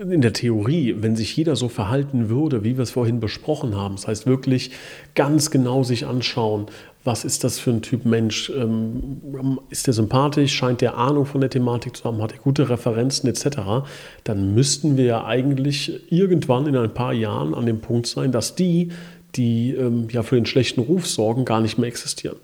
in 0.00 0.20
der 0.20 0.32
Theorie, 0.32 0.96
wenn 0.98 1.14
sich 1.14 1.36
jeder 1.36 1.54
so 1.56 1.68
verhalten 1.68 2.28
würde, 2.28 2.64
wie 2.64 2.76
wir 2.76 2.82
es 2.82 2.90
vorhin 2.90 3.20
besprochen 3.20 3.76
haben, 3.76 3.96
das 3.96 4.08
heißt 4.08 4.26
wirklich 4.26 4.70
ganz 5.14 5.50
genau 5.50 5.84
sich 5.84 6.06
anschauen, 6.06 6.66
was 7.04 7.24
ist 7.24 7.44
das 7.44 7.58
für 7.58 7.70
ein 7.70 7.82
Typ 7.82 8.04
Mensch, 8.04 8.50
ähm, 8.50 9.60
ist 9.70 9.86
der 9.86 9.94
sympathisch, 9.94 10.54
scheint 10.54 10.80
der 10.80 10.96
Ahnung 10.96 11.26
von 11.26 11.40
der 11.40 11.50
Thematik 11.50 11.96
zu 11.96 12.04
haben, 12.04 12.20
hat 12.20 12.32
er 12.32 12.38
gute 12.38 12.68
Referenzen 12.68 13.28
etc., 13.28 13.86
dann 14.24 14.54
müssten 14.54 14.96
wir 14.96 15.04
ja 15.04 15.24
eigentlich 15.24 16.12
irgendwann 16.12 16.66
in 16.66 16.76
ein 16.76 16.92
paar 16.92 17.12
Jahren 17.12 17.54
an 17.54 17.66
dem 17.66 17.80
Punkt 17.80 18.06
sein, 18.06 18.32
dass 18.32 18.54
die, 18.54 18.90
die 19.36 19.74
ähm, 19.74 20.08
ja 20.10 20.22
für 20.22 20.34
den 20.34 20.46
schlechten 20.46 20.80
Ruf 20.80 21.06
sorgen, 21.06 21.44
gar 21.44 21.60
nicht 21.60 21.78
mehr 21.78 21.88
existieren. 21.88 22.36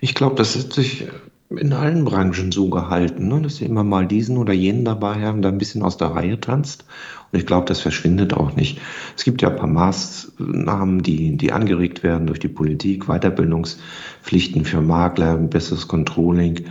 Ich 0.00 0.14
glaube, 0.14 0.36
das 0.36 0.56
hat 0.56 0.72
sich 0.72 1.06
in 1.50 1.72
allen 1.72 2.04
Branchen 2.04 2.52
so 2.52 2.70
gehalten, 2.70 3.28
ne? 3.28 3.42
dass 3.42 3.56
sie 3.56 3.64
immer 3.64 3.82
mal 3.82 4.06
diesen 4.06 4.38
oder 4.38 4.52
jenen 4.52 4.84
dabei 4.84 5.26
haben, 5.26 5.42
der 5.42 5.50
ein 5.50 5.58
bisschen 5.58 5.82
aus 5.82 5.96
der 5.96 6.08
Reihe 6.08 6.40
tanzt. 6.40 6.84
Und 7.32 7.38
ich 7.38 7.46
glaube, 7.46 7.66
das 7.66 7.80
verschwindet 7.80 8.34
auch 8.34 8.54
nicht. 8.54 8.80
Es 9.16 9.24
gibt 9.24 9.42
ja 9.42 9.50
ein 9.50 9.56
paar 9.56 9.66
Maßnahmen, 9.66 11.02
die, 11.02 11.36
die 11.36 11.52
angeregt 11.52 12.02
werden 12.02 12.26
durch 12.28 12.38
die 12.38 12.48
Politik, 12.48 13.06
Weiterbildungspflichten 13.06 14.64
für 14.64 14.80
Makler, 14.80 15.36
besseres 15.36 15.88
Controlling, 15.88 16.66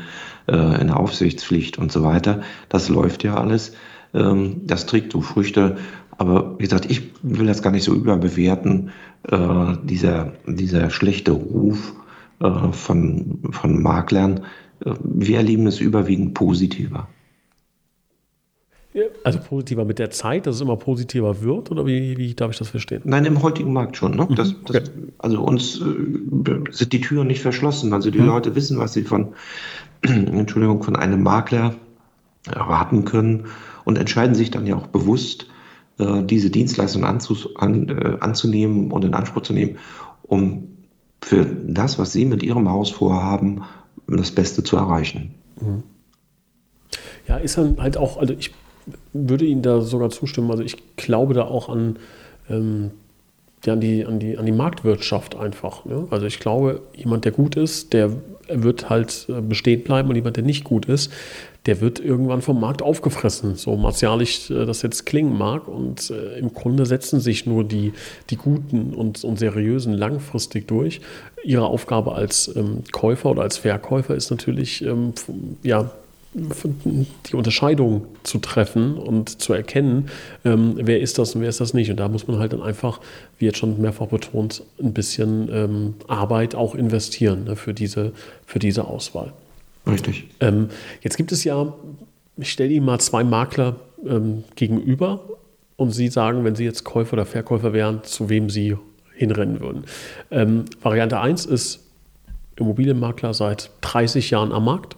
äh, 0.47 0.55
eine 0.55 0.95
Aufsichtspflicht 0.95 1.77
und 1.77 1.91
so 1.91 2.03
weiter. 2.03 2.41
Das 2.69 2.87
läuft 2.87 3.23
ja 3.23 3.35
alles. 3.35 3.73
Ähm, 4.13 4.61
das 4.65 4.85
trägt 4.85 5.11
so 5.11 5.21
Früchte. 5.21 5.77
Aber 6.17 6.57
wie 6.57 6.63
gesagt, 6.63 6.89
ich 6.89 7.11
will 7.21 7.47
das 7.47 7.61
gar 7.61 7.71
nicht 7.71 7.83
so 7.83 7.93
überbewerten. 7.93 8.91
Äh, 9.29 9.75
dieser, 9.83 10.33
dieser 10.47 10.89
schlechte 10.89 11.31
Ruf, 11.31 11.93
äh, 12.39 12.71
von, 12.71 13.39
von 13.51 13.81
Maklern. 13.81 14.45
Äh, 14.85 14.93
wir 15.03 15.37
erleben 15.37 15.67
es 15.67 15.79
überwiegend 15.79 16.33
positiver. 16.33 17.07
Also 19.23 19.39
positiver 19.39 19.85
mit 19.85 19.99
der 19.99 20.09
Zeit, 20.09 20.47
dass 20.47 20.55
es 20.55 20.61
immer 20.61 20.75
positiver 20.75 21.41
wird, 21.41 21.69
oder 21.69 21.85
wie, 21.85 22.17
wie 22.17 22.33
darf 22.33 22.51
ich 22.51 22.57
das 22.57 22.69
verstehen? 22.69 23.01
Nein, 23.05 23.25
im 23.25 23.41
heutigen 23.43 23.71
Markt 23.71 23.97
schon. 23.97 24.15
Ne? 24.15 24.27
Das, 24.31 24.55
das, 24.65 24.89
okay. 24.89 24.89
Also 25.19 25.41
uns 25.41 25.79
äh, 25.79 25.83
sind 26.71 26.93
die 26.93 27.01
Türen 27.01 27.27
nicht 27.27 27.41
verschlossen. 27.41 27.93
Also 27.93 28.09
die 28.09 28.19
mhm. 28.19 28.25
Leute 28.25 28.55
wissen, 28.55 28.79
was 28.79 28.93
sie 28.93 29.03
von, 29.03 29.33
Entschuldigung, 30.01 30.81
von 30.81 30.95
einem 30.95 31.21
Makler 31.21 31.75
erwarten 32.51 33.05
können 33.05 33.45
und 33.85 33.97
entscheiden 33.97 34.33
sich 34.33 34.49
dann 34.49 34.65
ja 34.65 34.75
auch 34.75 34.87
bewusst, 34.87 35.47
äh, 35.99 36.23
diese 36.23 36.49
Dienstleistung 36.49 37.03
an, 37.03 37.19
äh, 37.89 38.17
anzunehmen 38.21 38.91
und 38.91 39.05
in 39.05 39.13
Anspruch 39.13 39.43
zu 39.43 39.53
nehmen, 39.53 39.77
um 40.23 40.78
für 41.21 41.45
das, 41.45 41.99
was 41.99 42.13
Sie 42.13 42.25
mit 42.25 42.43
Ihrem 42.43 42.69
Haus 42.69 42.89
vorhaben, 42.89 43.63
das 44.07 44.31
Beste 44.31 44.63
zu 44.63 44.77
erreichen. 44.77 45.35
Ja, 47.27 47.37
ist 47.37 47.57
dann 47.57 47.81
halt 47.81 47.97
auch, 47.97 48.17
also 48.17 48.33
ich 48.33 48.51
würde 49.13 49.45
Ihnen 49.45 49.61
da 49.61 49.81
sogar 49.81 50.09
zustimmen. 50.09 50.49
Also 50.49 50.63
ich 50.63 50.95
glaube 50.95 51.33
da 51.33 51.43
auch 51.43 51.69
an 51.69 51.97
ähm, 52.49 52.91
an, 53.67 53.81
die, 53.81 54.05
an, 54.05 54.19
die, 54.19 54.37
an 54.37 54.45
die 54.45 54.51
Marktwirtschaft 54.51 55.35
einfach. 55.35 55.85
Ne? 55.85 56.07
Also 56.09 56.25
ich 56.25 56.39
glaube, 56.39 56.81
jemand, 56.95 57.25
der 57.25 57.31
gut 57.31 57.55
ist, 57.57 57.93
der 57.93 58.11
wird 58.47 58.89
halt 58.89 59.27
äh, 59.29 59.41
bestehen 59.41 59.83
bleiben 59.83 60.09
und 60.09 60.15
jemand, 60.15 60.37
der 60.37 60.43
nicht 60.43 60.63
gut 60.63 60.85
ist, 60.85 61.11
der 61.65 61.81
wird 61.81 61.99
irgendwann 61.99 62.41
vom 62.41 62.59
Markt 62.59 62.81
aufgefressen, 62.81 63.55
so 63.55 63.75
martialisch 63.75 64.49
äh, 64.49 64.65
das 64.65 64.81
jetzt 64.81 65.05
klingen 65.05 65.37
mag. 65.37 65.67
Und 65.67 66.09
äh, 66.09 66.37
im 66.39 66.53
Grunde 66.53 66.85
setzen 66.85 67.19
sich 67.19 67.45
nur 67.45 67.63
die, 67.63 67.93
die 68.29 68.37
Guten 68.37 68.93
und, 68.93 69.23
und 69.23 69.39
Seriösen 69.39 69.93
langfristig 69.93 70.67
durch. 70.67 71.01
Ihre 71.43 71.65
Aufgabe 71.65 72.13
als 72.13 72.53
ähm, 72.55 72.83
Käufer 72.91 73.31
oder 73.31 73.43
als 73.43 73.57
Verkäufer 73.57 74.15
ist 74.15 74.31
natürlich, 74.31 74.81
ähm, 74.83 75.13
ja, 75.63 75.91
die 76.31 77.35
Unterscheidung 77.35 78.05
zu 78.21 78.37
treffen 78.37 78.97
und 78.97 79.41
zu 79.41 79.53
erkennen, 79.53 80.09
ähm, 80.45 80.75
wer 80.77 80.99
ist 80.99 81.17
das 81.17 81.33
und 81.33 81.41
wer 81.41 81.49
ist 81.49 81.59
das 81.59 81.73
nicht. 81.73 81.89
Und 81.89 81.97
da 81.97 82.07
muss 82.07 82.27
man 82.27 82.37
halt 82.37 82.53
dann 82.53 82.61
einfach, 82.61 82.99
wie 83.39 83.45
jetzt 83.45 83.57
schon 83.57 83.81
mehrfach 83.81 84.07
betont, 84.07 84.63
ein 84.79 84.93
bisschen 84.93 85.49
ähm, 85.51 85.93
Arbeit 86.07 86.53
auch 86.53 86.75
investieren 86.75 87.45
ne, 87.45 87.55
für, 87.55 87.73
diese, 87.73 88.11
für 88.45 88.59
diese 88.59 88.85
Auswahl. 88.85 89.33
Richtig. 89.91 90.27
Ähm, 90.39 90.69
jetzt 91.01 91.17
gibt 91.17 91.31
es 91.31 91.43
ja, 91.43 91.73
ich 92.37 92.51
stelle 92.51 92.71
Ihnen 92.71 92.85
mal 92.85 92.99
zwei 92.99 93.23
Makler 93.23 93.77
ähm, 94.05 94.43
gegenüber 94.55 95.21
und 95.75 95.91
Sie 95.91 96.07
sagen, 96.09 96.43
wenn 96.43 96.55
Sie 96.55 96.65
jetzt 96.65 96.83
Käufer 96.83 97.13
oder 97.13 97.25
Verkäufer 97.25 97.73
wären, 97.73 98.03
zu 98.03 98.29
wem 98.29 98.49
Sie 98.49 98.77
hinrennen 99.15 99.59
würden. 99.59 99.83
Ähm, 100.31 100.65
Variante 100.81 101.19
1 101.19 101.45
ist 101.45 101.85
Immobilienmakler 102.55 103.33
seit 103.33 103.71
30 103.81 104.31
Jahren 104.31 104.51
am 104.51 104.65
Markt 104.65 104.95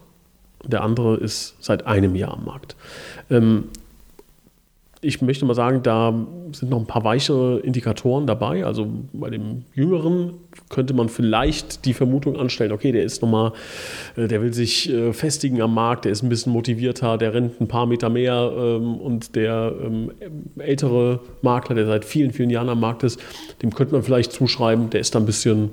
der 0.64 0.82
andere 0.82 1.16
ist 1.16 1.56
seit 1.60 1.86
einem 1.86 2.14
Jahr 2.14 2.34
am 2.34 2.44
Markt. 2.44 2.76
Ähm, 3.30 3.68
ich 5.04 5.20
möchte 5.20 5.44
mal 5.44 5.54
sagen, 5.54 5.82
da 5.82 6.14
sind 6.52 6.70
noch 6.70 6.78
ein 6.78 6.86
paar 6.86 7.02
weichere 7.02 7.58
Indikatoren 7.58 8.28
dabei. 8.28 8.64
Also 8.64 8.86
bei 9.12 9.30
dem 9.30 9.64
Jüngeren 9.74 10.34
könnte 10.68 10.94
man 10.94 11.08
vielleicht 11.08 11.84
die 11.84 11.92
Vermutung 11.92 12.36
anstellen, 12.36 12.70
okay, 12.70 12.92
der 12.92 13.02
ist 13.02 13.20
nochmal, 13.20 13.52
äh, 14.16 14.28
der 14.28 14.40
will 14.42 14.54
sich 14.54 14.88
äh, 14.88 15.12
festigen 15.12 15.60
am 15.60 15.74
Markt, 15.74 16.04
der 16.04 16.12
ist 16.12 16.22
ein 16.22 16.28
bisschen 16.28 16.52
motivierter, 16.52 17.18
der 17.18 17.34
rennt 17.34 17.60
ein 17.60 17.66
paar 17.66 17.86
Meter 17.86 18.10
mehr 18.10 18.52
ähm, 18.56 18.94
und 18.96 19.34
der 19.34 19.74
ähm, 19.84 20.12
ältere 20.56 21.18
Makler, 21.42 21.74
der 21.74 21.86
seit 21.86 22.04
vielen, 22.04 22.32
vielen 22.32 22.50
Jahren 22.50 22.68
am 22.68 22.78
Markt 22.78 23.02
ist, 23.02 23.18
dem 23.60 23.74
könnte 23.74 23.94
man 23.94 24.04
vielleicht 24.04 24.30
zuschreiben, 24.30 24.90
der 24.90 25.00
ist 25.00 25.16
da 25.16 25.18
ein 25.18 25.26
bisschen 25.26 25.70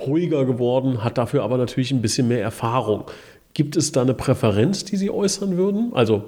ruhiger 0.00 0.46
geworden, 0.46 1.04
hat 1.04 1.18
dafür 1.18 1.42
aber 1.42 1.58
natürlich 1.58 1.92
ein 1.92 2.00
bisschen 2.00 2.28
mehr 2.28 2.40
Erfahrung. 2.40 3.04
Gibt 3.52 3.76
es 3.76 3.92
da 3.92 4.00
eine 4.00 4.14
Präferenz, 4.14 4.86
die 4.86 4.96
Sie 4.96 5.10
äußern 5.10 5.58
würden? 5.58 5.90
Also 5.92 6.24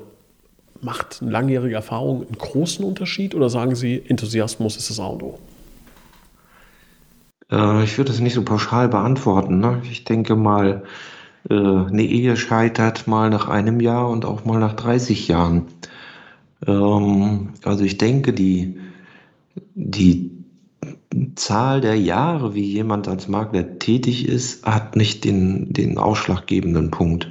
macht 0.82 1.20
langjährige 1.20 1.74
Erfahrung 1.74 2.26
einen 2.26 2.38
großen 2.38 2.84
Unterschied 2.84 3.34
oder 3.34 3.48
sagen 3.48 3.74
Sie, 3.74 4.02
Enthusiasmus 4.06 4.76
ist 4.76 4.90
das 4.90 5.00
A 5.00 5.06
und 5.06 5.22
O? 5.22 5.38
Äh, 7.50 7.84
ich 7.84 7.96
würde 7.98 8.10
es 8.10 8.20
nicht 8.20 8.34
so 8.34 8.42
pauschal 8.42 8.88
beantworten. 8.88 9.60
Ne? 9.60 9.80
Ich 9.90 10.04
denke 10.04 10.34
mal, 10.34 10.82
äh, 11.48 11.54
eine 11.54 12.02
Ehe 12.02 12.36
scheitert 12.36 13.06
mal 13.06 13.30
nach 13.30 13.48
einem 13.48 13.80
Jahr 13.80 14.10
und 14.10 14.24
auch 14.24 14.44
mal 14.44 14.58
nach 14.58 14.74
30 14.74 15.28
Jahren. 15.28 15.66
Ähm, 16.66 17.50
also 17.64 17.84
ich 17.84 17.98
denke, 17.98 18.32
die, 18.32 18.78
die 19.74 20.30
Zahl 21.36 21.80
der 21.80 21.96
Jahre, 21.96 22.54
wie 22.54 22.64
jemand 22.64 23.06
als 23.06 23.28
Makler 23.28 23.78
tätig 23.78 24.26
ist, 24.26 24.64
hat 24.64 24.96
nicht 24.96 25.24
den, 25.24 25.72
den 25.72 25.98
ausschlaggebenden 25.98 26.90
Punkt. 26.90 27.28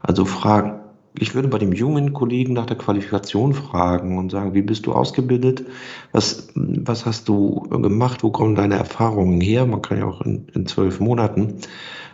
Also 0.00 0.24
frag, 0.24 0.85
ich 1.18 1.34
würde 1.34 1.48
bei 1.48 1.58
dem 1.58 1.72
jungen 1.72 2.12
Kollegen 2.12 2.52
nach 2.52 2.66
der 2.66 2.76
Qualifikation 2.76 3.54
fragen 3.54 4.18
und 4.18 4.30
sagen, 4.30 4.54
wie 4.54 4.62
bist 4.62 4.86
du 4.86 4.92
ausgebildet? 4.92 5.64
Was, 6.12 6.48
was 6.54 7.06
hast 7.06 7.28
du 7.28 7.60
gemacht? 7.70 8.22
Wo 8.22 8.30
kommen 8.30 8.54
deine 8.54 8.76
Erfahrungen 8.76 9.40
her? 9.40 9.66
Man 9.66 9.82
kann 9.82 9.98
ja 9.98 10.06
auch 10.06 10.20
in, 10.20 10.46
in 10.54 10.66
zwölf 10.66 11.00
Monaten 11.00 11.54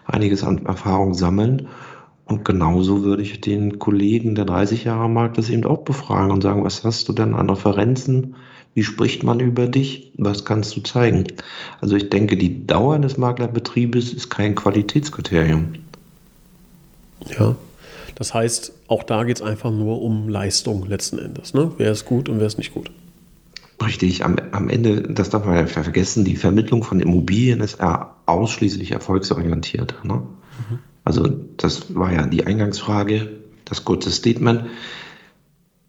einiges 0.06 0.44
an 0.44 0.66
Erfahrung 0.66 1.14
sammeln. 1.14 1.68
Und 2.26 2.44
genauso 2.44 3.02
würde 3.02 3.22
ich 3.22 3.40
den 3.40 3.78
Kollegen, 3.78 4.34
der 4.34 4.44
30 4.44 4.84
Jahre 4.84 5.08
Markt 5.08 5.38
ist, 5.38 5.50
eben 5.50 5.64
auch 5.64 5.82
befragen 5.82 6.30
und 6.30 6.42
sagen, 6.42 6.64
was 6.64 6.84
hast 6.84 7.08
du 7.08 7.12
denn 7.12 7.34
an 7.34 7.50
Referenzen? 7.50 8.36
Wie 8.74 8.84
spricht 8.84 9.22
man 9.22 9.40
über 9.40 9.66
dich? 9.66 10.12
Was 10.16 10.44
kannst 10.44 10.74
du 10.76 10.80
zeigen? 10.80 11.24
Also 11.80 11.96
ich 11.96 12.08
denke, 12.08 12.36
die 12.36 12.66
Dauer 12.66 12.98
des 13.00 13.18
Maklerbetriebes 13.18 14.12
ist 14.14 14.30
kein 14.30 14.54
Qualitätskriterium. 14.54 15.74
Ja, 17.38 17.54
das 18.14 18.34
heißt, 18.34 18.72
auch 18.88 19.02
da 19.02 19.24
geht 19.24 19.36
es 19.36 19.42
einfach 19.42 19.70
nur 19.70 20.02
um 20.02 20.28
Leistung 20.28 20.86
letzten 20.86 21.18
Endes. 21.18 21.54
Ne? 21.54 21.72
Wer 21.78 21.92
ist 21.92 22.04
gut 22.04 22.28
und 22.28 22.40
wer 22.40 22.46
ist 22.46 22.58
nicht 22.58 22.74
gut. 22.74 22.90
Richtig, 23.84 24.24
am, 24.24 24.36
am 24.52 24.68
Ende, 24.68 25.02
das 25.02 25.30
darf 25.30 25.44
man 25.44 25.56
ja 25.56 25.66
vergessen, 25.66 26.24
die 26.24 26.36
Vermittlung 26.36 26.84
von 26.84 27.00
Immobilien 27.00 27.60
ist 27.60 27.80
ja 27.80 28.14
ausschließlich 28.26 28.92
erfolgsorientiert. 28.92 29.96
Ne? 30.04 30.14
Mhm. 30.14 30.78
Also 31.04 31.28
das 31.56 31.94
war 31.94 32.12
ja 32.12 32.26
die 32.26 32.46
Eingangsfrage, 32.46 33.30
das 33.64 33.84
kurze 33.84 34.10
Statement. 34.10 34.66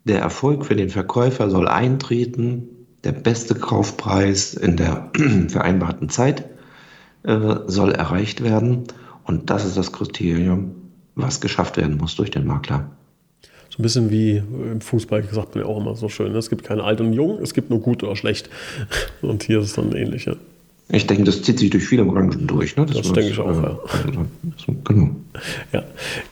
Der 0.05 0.19
Erfolg 0.19 0.65
für 0.65 0.75
den 0.75 0.89
Verkäufer 0.89 1.49
soll 1.49 1.67
eintreten, 1.67 2.67
der 3.03 3.11
beste 3.11 3.55
Kaufpreis 3.55 4.53
in 4.53 4.77
der 4.77 5.11
vereinbarten 5.49 6.09
Zeit 6.09 6.45
äh, 7.23 7.55
soll 7.67 7.91
erreicht 7.91 8.43
werden. 8.43 8.85
Und 9.23 9.49
das 9.49 9.65
ist 9.65 9.77
das 9.77 9.91
Kriterium, 9.91 10.75
was 11.15 11.41
geschafft 11.41 11.77
werden 11.77 11.97
muss 11.97 12.15
durch 12.15 12.31
den 12.31 12.45
Makler. 12.45 12.89
So 13.69 13.79
ein 13.79 13.83
bisschen 13.83 14.11
wie 14.11 14.37
im 14.37 14.81
Fußball 14.81 15.23
gesagt 15.23 15.55
man 15.55 15.63
ja 15.63 15.69
auch 15.69 15.79
immer 15.79 15.95
so 15.95 16.07
schön. 16.07 16.31
Ne? 16.31 16.37
Es 16.37 16.49
gibt 16.49 16.63
keine 16.63 16.83
alt 16.83 17.01
und 17.01 17.13
jung, 17.13 17.39
es 17.41 17.55
gibt 17.55 17.71
nur 17.71 17.79
gut 17.79 18.03
oder 18.03 18.15
schlecht. 18.15 18.49
Und 19.23 19.41
hier 19.41 19.59
ist 19.59 19.65
es 19.65 19.73
dann 19.73 19.93
ähnlich. 19.93 20.25
Ja. 20.25 20.35
Ich 20.89 21.07
denke, 21.07 21.23
das 21.23 21.41
zieht 21.41 21.57
sich 21.57 21.71
durch 21.71 21.83
viele 21.83 22.05
Branchen 22.05 22.45
durch. 22.45 22.75
Ne? 22.75 22.85
Das, 22.85 22.97
das 22.97 23.13
denke 23.13 23.31
ich 23.31 23.39
auch, 23.39 23.49
äh, 23.49 23.63
ja. 23.63 23.79
Also, 24.43 24.75
genau. 24.83 25.15
ja. 25.71 25.83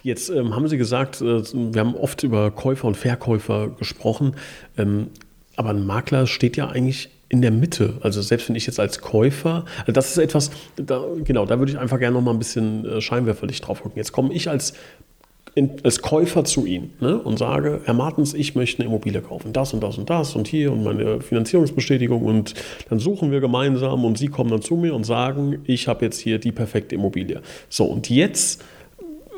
Jetzt 0.03 0.29
ähm, 0.29 0.55
haben 0.55 0.67
Sie 0.67 0.77
gesagt, 0.77 1.21
äh, 1.21 1.41
wir 1.41 1.81
haben 1.81 1.95
oft 1.95 2.21
über 2.21 2.51
Käufer 2.51 2.87
und 2.87 2.95
Verkäufer 2.95 3.69
gesprochen. 3.69 4.35
Ähm, 4.77 5.07
aber 5.55 5.69
ein 5.69 5.85
Makler 5.85 6.27
steht 6.27 6.57
ja 6.57 6.67
eigentlich 6.67 7.09
in 7.31 7.41
der 7.41 7.51
Mitte. 7.51 7.93
Also 8.01 8.21
selbst 8.21 8.49
wenn 8.49 8.57
ich 8.57 8.67
jetzt 8.67 8.79
als 8.79 8.99
Käufer, 8.99 9.63
also 9.79 9.93
das 9.93 10.11
ist 10.11 10.17
etwas, 10.17 10.51
da, 10.75 11.01
genau, 11.23 11.45
da 11.45 11.59
würde 11.59 11.71
ich 11.71 11.79
einfach 11.79 11.97
gerne 11.97 12.15
noch 12.15 12.21
mal 12.21 12.31
ein 12.31 12.39
bisschen 12.39 12.85
äh, 12.85 12.99
Scheinwerferlicht 12.99 13.65
drauf 13.65 13.81
gucken. 13.81 13.97
Jetzt 13.97 14.11
komme 14.11 14.33
ich 14.33 14.49
als, 14.49 14.73
in, 15.55 15.71
als 15.83 16.01
Käufer 16.01 16.43
zu 16.43 16.65
Ihnen 16.65 16.91
ne, 16.99 17.17
und 17.17 17.39
sage, 17.39 17.79
Herr 17.85 17.93
Martens, 17.93 18.33
ich 18.33 18.53
möchte 18.55 18.79
eine 18.79 18.89
Immobilie 18.89 19.21
kaufen, 19.21 19.53
das 19.53 19.73
und 19.73 19.81
das 19.81 19.97
und 19.97 20.09
das 20.09 20.35
und 20.35 20.49
hier 20.49 20.73
und 20.73 20.83
meine 20.83 21.21
Finanzierungsbestätigung 21.21 22.21
und 22.21 22.53
dann 22.89 22.99
suchen 22.99 23.31
wir 23.31 23.39
gemeinsam 23.39 24.03
und 24.03 24.17
Sie 24.17 24.27
kommen 24.27 24.49
dann 24.49 24.61
zu 24.61 24.75
mir 24.75 24.93
und 24.93 25.05
sagen, 25.05 25.59
ich 25.63 25.87
habe 25.87 26.03
jetzt 26.03 26.19
hier 26.19 26.37
die 26.37 26.51
perfekte 26.51 26.95
Immobilie. 26.95 27.41
So, 27.69 27.85
und 27.85 28.09
jetzt 28.09 28.61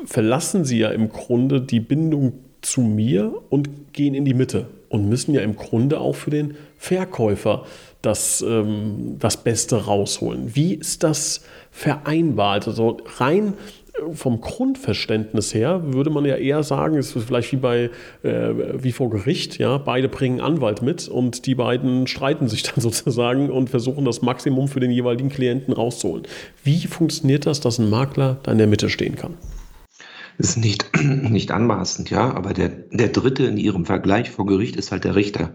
verlassen 0.04 0.64
Sie 0.64 0.78
ja 0.78 0.88
im 0.88 1.10
Grunde 1.10 1.60
die 1.60 1.80
Bindung 1.80 2.32
zu 2.60 2.80
mir 2.80 3.32
und 3.50 3.92
gehen 3.92 4.14
in 4.14 4.24
die 4.24 4.34
Mitte 4.34 4.66
und 4.94 5.08
müssen 5.08 5.34
ja 5.34 5.40
im 5.40 5.56
Grunde 5.56 6.00
auch 6.00 6.14
für 6.14 6.30
den 6.30 6.54
Verkäufer 6.78 7.64
das, 8.00 8.44
ähm, 8.46 9.16
das 9.18 9.38
Beste 9.38 9.86
rausholen. 9.86 10.54
Wie 10.54 10.74
ist 10.74 11.02
das 11.02 11.44
vereinbar? 11.72 12.64
Also 12.64 12.98
rein 13.18 13.54
äh, 13.94 14.14
vom 14.14 14.40
Grundverständnis 14.40 15.52
her 15.52 15.82
würde 15.86 16.10
man 16.10 16.24
ja 16.24 16.36
eher 16.36 16.62
sagen, 16.62 16.96
es 16.96 17.16
ist 17.16 17.24
vielleicht 17.24 17.50
wie 17.50 17.56
bei 17.56 17.90
äh, 18.22 18.52
wie 18.76 18.92
vor 18.92 19.10
Gericht, 19.10 19.58
ja, 19.58 19.78
beide 19.78 20.08
bringen 20.08 20.40
Anwalt 20.40 20.80
mit 20.80 21.08
und 21.08 21.46
die 21.46 21.56
beiden 21.56 22.06
streiten 22.06 22.46
sich 22.46 22.62
dann 22.74 22.80
sozusagen 22.80 23.50
und 23.50 23.70
versuchen 23.70 24.04
das 24.04 24.22
Maximum 24.22 24.68
für 24.68 24.78
den 24.78 24.92
jeweiligen 24.92 25.28
Klienten 25.28 25.74
rauszuholen. 25.74 26.24
Wie 26.62 26.86
funktioniert 26.86 27.46
das, 27.46 27.60
dass 27.60 27.80
ein 27.80 27.90
Makler 27.90 28.38
da 28.44 28.52
in 28.52 28.58
der 28.58 28.68
Mitte 28.68 28.90
stehen 28.90 29.16
kann? 29.16 29.34
Ist 30.38 30.56
nicht, 30.56 30.90
nicht 31.02 31.50
anmaßend, 31.50 32.10
ja, 32.10 32.34
aber 32.34 32.54
der, 32.54 32.68
der 32.68 33.08
Dritte 33.08 33.44
in 33.44 33.56
ihrem 33.56 33.84
Vergleich 33.84 34.30
vor 34.30 34.46
Gericht 34.46 34.76
ist 34.76 34.92
halt 34.92 35.04
der 35.04 35.14
Richter, 35.14 35.54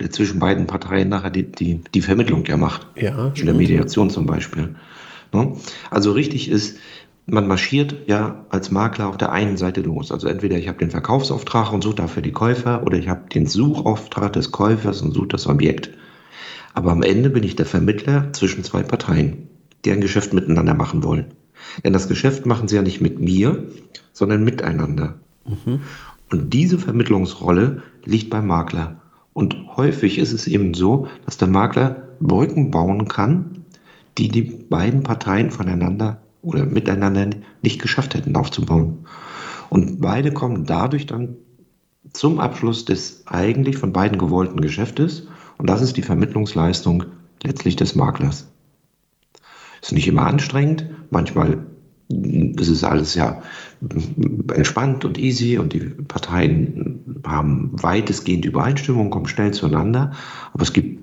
der 0.00 0.10
zwischen 0.10 0.38
beiden 0.38 0.66
Parteien 0.66 1.08
nachher 1.08 1.30
die, 1.30 1.50
die, 1.50 1.82
die 1.94 2.00
Vermittlung 2.00 2.44
ja 2.46 2.56
macht. 2.56 2.86
Ja. 2.96 3.32
In 3.36 3.46
der 3.46 3.54
Mediation 3.54 4.10
zum 4.10 4.26
Beispiel. 4.26 4.76
Ne? 5.32 5.56
Also 5.90 6.12
richtig 6.12 6.50
ist, 6.50 6.78
man 7.26 7.46
marschiert 7.46 8.08
ja 8.08 8.46
als 8.48 8.70
Makler 8.70 9.08
auf 9.08 9.18
der 9.18 9.32
einen 9.32 9.56
Seite 9.56 9.82
los. 9.82 10.10
Also 10.10 10.26
entweder 10.26 10.56
ich 10.56 10.68
habe 10.68 10.78
den 10.78 10.90
Verkaufsauftrag 10.90 11.72
und 11.72 11.82
suche 11.82 11.96
dafür 11.96 12.22
die 12.22 12.32
Käufer 12.32 12.82
oder 12.84 12.98
ich 12.98 13.08
habe 13.08 13.28
den 13.28 13.46
Suchauftrag 13.46 14.32
des 14.32 14.52
Käufers 14.52 15.02
und 15.02 15.12
suche 15.12 15.28
das 15.28 15.46
Objekt. 15.46 15.90
Aber 16.72 16.92
am 16.92 17.02
Ende 17.02 17.30
bin 17.30 17.42
ich 17.42 17.56
der 17.56 17.66
Vermittler 17.66 18.32
zwischen 18.32 18.64
zwei 18.64 18.82
Parteien, 18.82 19.48
die 19.84 19.92
ein 19.92 20.00
Geschäft 20.00 20.32
miteinander 20.32 20.74
machen 20.74 21.02
wollen. 21.04 21.34
Denn 21.84 21.92
das 21.92 22.08
Geschäft 22.08 22.46
machen 22.46 22.68
sie 22.68 22.76
ja 22.76 22.82
nicht 22.82 23.00
mit 23.00 23.20
mir, 23.20 23.64
sondern 24.12 24.44
miteinander. 24.44 25.18
Mhm. 25.46 25.80
Und 26.30 26.54
diese 26.54 26.78
Vermittlungsrolle 26.78 27.82
liegt 28.04 28.30
beim 28.30 28.46
Makler. 28.46 29.00
Und 29.32 29.56
häufig 29.76 30.18
ist 30.18 30.32
es 30.32 30.46
eben 30.46 30.74
so, 30.74 31.08
dass 31.24 31.38
der 31.38 31.48
Makler 31.48 32.08
Brücken 32.20 32.70
bauen 32.70 33.08
kann, 33.08 33.64
die 34.18 34.28
die 34.28 34.42
beiden 34.42 35.02
Parteien 35.02 35.50
voneinander 35.50 36.20
oder 36.42 36.66
miteinander 36.66 37.30
nicht 37.62 37.80
geschafft 37.80 38.14
hätten 38.14 38.36
aufzubauen. 38.36 39.06
Und 39.68 40.00
beide 40.00 40.32
kommen 40.32 40.64
dadurch 40.64 41.06
dann 41.06 41.36
zum 42.12 42.40
Abschluss 42.40 42.84
des 42.84 43.24
eigentlich 43.26 43.76
von 43.76 43.92
beiden 43.92 44.18
gewollten 44.18 44.60
Geschäftes. 44.60 45.28
Und 45.58 45.68
das 45.68 45.82
ist 45.82 45.96
die 45.96 46.02
Vermittlungsleistung 46.02 47.04
letztlich 47.42 47.76
des 47.76 47.94
Maklers. 47.94 48.48
Ist 49.82 49.92
nicht 49.92 50.08
immer 50.08 50.26
anstrengend, 50.26 50.86
manchmal 51.10 51.58
ist 52.10 52.68
es 52.68 52.82
alles 52.82 53.14
ja 53.14 53.40
entspannt 54.52 55.04
und 55.04 55.16
easy 55.16 55.58
und 55.58 55.72
die 55.72 55.78
Parteien 55.80 57.20
haben 57.24 57.70
weitestgehend 57.72 58.44
Übereinstimmung, 58.44 59.10
kommen 59.10 59.28
schnell 59.28 59.52
zueinander. 59.52 60.12
Aber 60.52 60.62
es 60.62 60.72
gibt 60.72 61.00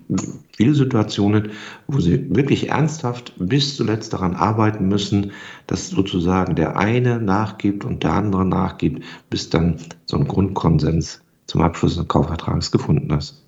viele 0.56 0.74
Situationen, 0.74 1.52
wo 1.88 2.00
sie 2.00 2.36
wirklich 2.36 2.70
ernsthaft 2.70 3.34
bis 3.38 3.78
zuletzt 3.78 4.12
daran 4.14 4.36
arbeiten 4.36 4.90
müssen, 4.90 5.32
dass 5.68 5.90
sozusagen 5.90 6.56
der 6.56 6.78
eine 6.78 7.22
nachgibt 7.22 7.86
und 7.86 8.04
der 8.04 8.14
andere 8.14 8.46
nachgibt, 8.46 9.04
bis 9.30 9.50
dann 9.50 9.78
so 10.06 10.18
ein 10.18 10.28
Grundkonsens 10.28 11.22
zum 11.46 11.62
Abschluss 11.62 11.96
des 11.96 12.08
Kaufvertrags 12.08 12.72
gefunden 12.72 13.12
ist. 13.12 13.47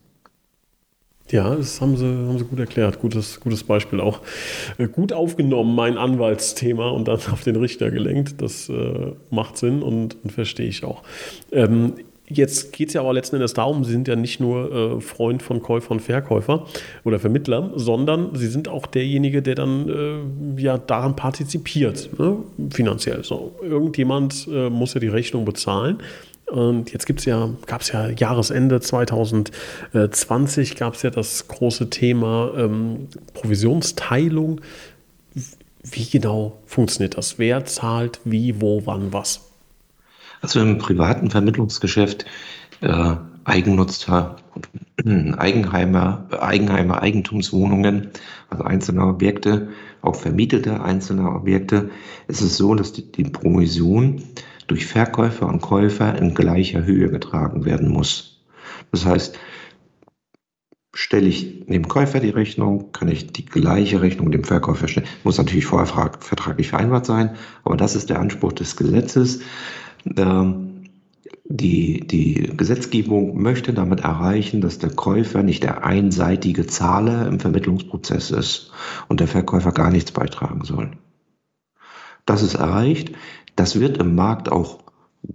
Ja, 1.31 1.55
das 1.55 1.79
haben 1.79 1.95
sie, 1.95 2.05
haben 2.05 2.37
sie 2.39 2.45
gut 2.45 2.59
erklärt. 2.59 2.99
Gutes, 2.99 3.39
gutes 3.39 3.63
Beispiel 3.63 3.99
auch. 3.99 4.21
Äh, 4.77 4.87
gut 4.87 5.13
aufgenommen, 5.13 5.75
mein 5.75 5.97
Anwaltsthema 5.97 6.89
und 6.89 7.07
dann 7.07 7.19
auf 7.31 7.43
den 7.43 7.55
Richter 7.55 7.91
gelenkt. 7.91 8.41
Das 8.41 8.69
äh, 8.69 9.11
macht 9.29 9.57
Sinn 9.57 9.83
und, 9.83 10.17
und 10.23 10.31
verstehe 10.31 10.67
ich 10.67 10.83
auch. 10.83 11.03
Ähm, 11.51 11.93
Jetzt 12.31 12.73
geht 12.73 12.89
es 12.89 12.93
ja 12.93 13.01
aber 13.01 13.11
letzten 13.11 13.37
Endes 13.37 13.55
darum, 13.55 13.83
Sie 13.83 13.91
sind 13.91 14.07
ja 14.07 14.15
nicht 14.15 14.39
nur 14.39 14.97
äh, 14.97 15.01
Freund 15.01 15.41
von 15.41 15.63
Käufer 15.63 15.91
und 15.91 15.99
Verkäufer 15.99 16.67
oder 17.03 17.17
Vermittler, 17.17 17.71
sondern 17.75 18.35
Sie 18.35 18.45
sind 18.45 18.67
auch 18.67 18.85
derjenige, 18.85 19.41
der 19.41 19.55
dann 19.55 19.89
äh, 19.89 20.61
ja 20.61 20.77
daran 20.77 21.15
partizipiert, 21.15 22.11
ne? 22.19 22.37
finanziell. 22.69 23.23
So, 23.23 23.55
irgendjemand 23.63 24.47
äh, 24.51 24.69
muss 24.69 24.93
ja 24.93 24.99
die 24.99 25.07
Rechnung 25.07 25.43
bezahlen. 25.43 25.97
Und 26.49 26.91
jetzt 26.91 27.05
gibt's 27.05 27.25
ja, 27.25 27.49
gab 27.67 27.81
es 27.81 27.91
ja 27.91 28.09
Jahresende 28.09 28.79
2020 28.81 30.75
gab 30.75 30.95
es 30.95 31.03
ja 31.03 31.11
das 31.11 31.47
große 31.47 31.89
Thema 31.89 32.51
ähm, 32.57 33.07
Provisionsteilung. 33.33 34.61
Wie 35.83 36.05
genau 36.09 36.57
funktioniert 36.65 37.17
das? 37.17 37.37
Wer 37.39 37.65
zahlt 37.65 38.19
wie, 38.25 38.61
wo, 38.61 38.85
wann, 38.85 39.13
was? 39.13 39.41
Also 40.41 40.59
im 40.59 40.77
privaten 40.77 41.29
Vermittlungsgeschäft 41.29 42.25
äh, 42.81 43.15
Eigennutzer, 43.43 44.37
Eigenheimer, 45.37 46.25
Eigenheimer, 46.39 47.01
Eigentumswohnungen, 47.01 48.09
also 48.49 48.63
einzelne 48.63 49.05
Objekte, 49.05 49.69
auch 50.01 50.15
vermietete 50.15 50.81
einzelne 50.81 51.29
Objekte, 51.29 51.89
ist 52.27 52.41
es 52.41 52.57
so, 52.57 52.73
dass 52.75 52.93
die, 52.93 53.11
die 53.11 53.23
Provision 53.25 54.23
durch 54.69 54.85
Verkäufer 54.85 55.47
und 55.47 55.61
Käufer 55.61 56.17
in 56.17 56.33
gleicher 56.33 56.85
Höhe 56.85 57.09
getragen 57.09 57.65
werden 57.65 57.89
muss. 57.89 58.45
Das 58.91 59.05
heißt, 59.05 59.37
stelle 60.93 61.27
ich 61.27 61.65
dem 61.65 61.87
Käufer 61.87 62.19
die 62.19 62.29
Rechnung, 62.29 62.91
kann 62.91 63.07
ich 63.09 63.27
die 63.27 63.45
gleiche 63.45 64.01
Rechnung 64.01 64.31
dem 64.31 64.43
Verkäufer 64.43 64.87
stellen. 64.87 65.07
Muss 65.23 65.37
natürlich 65.37 65.65
vorher 65.65 65.87
vertraglich 66.19 66.69
vereinbart 66.69 67.05
sein, 67.05 67.35
aber 67.63 67.77
das 67.77 67.95
ist 67.95 68.09
der 68.09 68.19
Anspruch 68.19 68.53
des 68.53 68.75
Gesetzes. 68.75 69.41
Ähm, 70.17 70.83
die, 71.45 72.05
die 72.05 72.51
Gesetzgebung 72.55 73.41
möchte 73.41 73.73
damit 73.73 74.01
erreichen, 74.01 74.61
dass 74.61 74.77
der 74.77 74.91
Käufer 74.91 75.41
nicht 75.41 75.63
der 75.63 75.83
einseitige 75.83 76.67
Zahler 76.67 77.27
im 77.27 77.39
Vermittlungsprozess 77.39 78.29
ist 78.29 78.71
und 79.07 79.19
der 79.19 79.27
Verkäufer 79.27 79.71
gar 79.71 79.89
nichts 79.89 80.11
beitragen 80.11 80.63
soll. 80.63 80.91
Das 82.29 82.43
ist 82.43 82.53
erreicht. 82.53 83.13
Das 83.59 83.77
wird 83.77 83.97
im 83.97 84.15
Markt 84.15 84.49
auch 84.49 84.79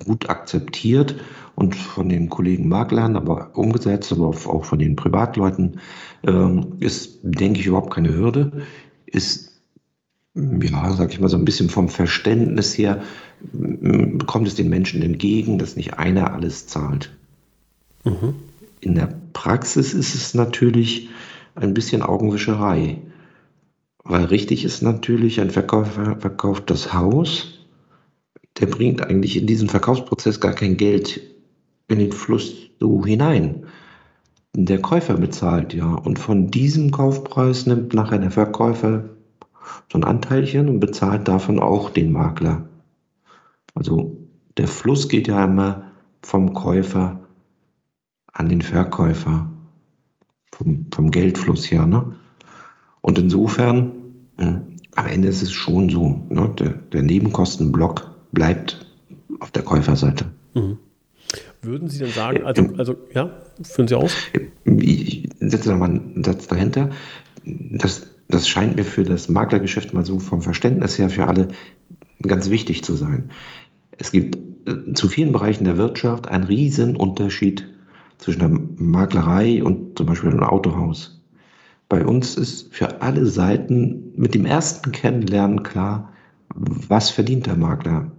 gut 0.03 0.31
akzeptiert 0.31 1.17
und 1.57 1.77
von 1.77 2.09
den 2.09 2.31
Kollegen 2.31 2.71
Maklern, 2.71 3.17
aber 3.17 3.51
umgesetzt, 3.53 4.13
aber 4.13 4.29
auch 4.29 4.65
von 4.65 4.79
den 4.79 4.97
Privatleuten 4.97 5.79
ähm, 6.27 6.73
ist, 6.81 7.19
denke 7.23 7.61
ich, 7.61 7.67
überhaupt 7.67 7.93
keine 7.93 8.15
Hürde. 8.15 8.63
Ist, 9.05 9.61
ja, 10.35 10.91
sag 10.93 11.13
ich 11.13 11.21
mal, 11.21 11.29
so 11.29 11.37
ein 11.37 11.45
bisschen 11.45 11.69
vom 11.69 11.91
Verständnis 11.91 12.79
her, 12.79 13.03
kommt 14.25 14.49
es 14.49 14.55
den 14.55 14.71
Menschen 14.71 15.03
entgegen, 15.03 15.59
dass 15.59 15.77
nicht 15.77 15.99
einer 15.99 16.33
alles 16.33 16.67
zahlt. 16.67 17.15
Mhm. 18.05 18.37
In 18.81 18.95
der 18.95 19.13
Praxis 19.35 19.93
ist 19.93 20.15
es 20.15 20.33
natürlich 20.33 21.11
ein 21.57 21.75
bisschen 21.75 22.01
Augenwischerei. 22.01 23.03
Weil 24.03 24.25
richtig 24.25 24.65
ist 24.65 24.81
natürlich, 24.81 25.43
ein 25.43 25.51
Verkäufer 25.51 26.17
verkauft 26.17 26.71
das 26.71 26.95
Haus 26.95 27.55
der 28.59 28.67
bringt 28.67 29.03
eigentlich 29.03 29.37
in 29.37 29.47
diesen 29.47 29.69
Verkaufsprozess 29.69 30.41
gar 30.41 30.53
kein 30.53 30.77
Geld 30.77 31.21
in 31.89 31.99
den 31.99 32.13
Fluss 32.13 32.71
so 32.81 33.05
hinein. 33.05 33.67
Der 34.57 34.81
Käufer 34.81 35.15
bezahlt 35.15 35.75
ja 35.75 35.95
und 35.95 36.19
von 36.19 36.51
diesem 36.51 36.93
Kaufpreis 36.93 37.67
nimmt 37.67 37.93
nachher 37.95 38.19
der 38.19 38.31
Verkäufer 38.31 39.11
so 39.91 39.99
ein 39.99 40.05
Anteilchen 40.05 40.69
und 40.69 40.81
bezahlt 40.81 41.27
davon 41.27 41.59
auch 41.59 41.91
den 41.91 42.13
Makler. 42.13 42.69
Also 43.75 44.17
der 44.57 44.69
Fluss 44.69 45.09
geht 45.09 45.27
ja 45.27 45.45
immer 45.45 45.91
vom 46.23 46.55
Käufer 46.55 47.21
an 48.33 48.49
den 48.49 48.63
Verkäufer, 48.63 49.51
vom, 50.53 50.87
vom 50.93 51.11
Geldfluss 51.11 51.71
her. 51.71 51.87
Ne? 51.87 52.15
Und 53.01 53.19
insofern, 53.19 53.93
hm, 54.39 54.77
am 54.95 55.07
Ende 55.07 55.29
ist 55.29 55.43
es 55.43 55.53
schon 55.53 55.89
so, 55.89 56.25
ne? 56.29 56.55
der, 56.59 56.71
der 56.71 57.03
Nebenkostenblock 57.03 58.14
bleibt 58.35 58.87
auf 59.41 59.51
der 59.51 59.63
Käuferseite. 59.63 60.27
Mhm. 60.55 60.79
Würden 61.63 61.89
Sie 61.89 61.99
denn 61.99 62.11
sagen, 62.11 62.45
also, 62.45 62.69
also 62.77 62.97
ja, 63.15 63.31
führen 63.63 63.89
Sie 63.89 63.95
aus? 63.97 64.15
Ich 64.65 65.29
setze 65.41 65.71
nochmal 65.71 65.91
einen 65.91 66.23
Satz 66.23 66.47
dahinter. 66.47 66.91
Das, 67.45 68.07
das 68.29 68.49
scheint 68.49 68.77
mir 68.77 68.85
für 68.85 69.05
das 69.05 69.29
Maklergeschäft 69.29 69.95
mal 69.95 70.05
so 70.05 70.19
vom 70.19 70.43
Verständnis 70.43 70.99
her 70.99 71.09
für 71.09 71.27
alle 71.27 71.49
ganz 72.23 72.51
wichtig 72.51 72.85
zu 72.85 72.95
sein. 72.95 73.31
Es 73.99 74.13
gibt 74.13 74.37
äh, 74.69 74.93
zu 74.93 75.09
vielen 75.09 75.33
Bereichen 75.33 75.65
der 75.65 75.79
Wirtschaft 75.79 76.29
einen 76.29 76.45
riesen 76.45 76.97
Unterschied 76.97 77.67
zwischen 78.19 78.41
der 78.41 78.49
Maklerei 78.49 79.63
und 79.63 79.97
zum 79.99 80.07
Beispiel 80.07 80.31
einem 80.31 80.43
Autohaus. 80.43 81.23
Bei 81.89 82.05
uns 82.05 82.37
ist 82.37 82.75
für 82.75 83.03
alle 83.03 83.27
Seiten 83.27 84.13
mit 84.17 84.35
dem 84.35 84.47
ersten 84.47 84.93
Kennenlernen 84.93 85.63
klar, 85.63 86.13
was 86.55 87.11
verdient 87.11 87.47
der 87.47 87.57
Makler. 87.57 88.11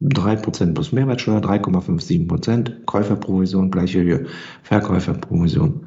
3% 0.00 0.74
plus 0.74 0.92
Mehrwertsteuer, 0.92 1.40
3,57%, 1.40 2.84
Käuferprovision, 2.84 3.70
gleiche 3.70 4.02
Höhe, 4.02 4.26
Verkäuferprovision. 4.62 5.86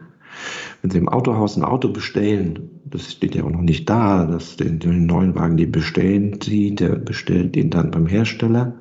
Wenn 0.82 0.92
Sie 0.92 0.98
im 0.98 1.10
Autohaus 1.10 1.56
ein 1.56 1.64
Auto 1.64 1.90
bestellen, 1.90 2.82
das 2.86 3.12
steht 3.12 3.36
ja 3.36 3.44
auch 3.44 3.52
noch 3.52 3.62
nicht 3.62 3.90
da, 3.90 4.26
dass 4.26 4.58
den, 4.58 4.80
den 4.80 5.06
neuen 5.06 5.36
Wagen, 5.36 5.58
den 5.58 5.72
bestellen 5.72 6.40
Sie, 6.42 6.76
der 6.76 6.96
bestellt 6.96 7.56
den 7.56 7.70
dann 7.70 7.92
beim 7.92 8.08
Hersteller. 8.08 8.74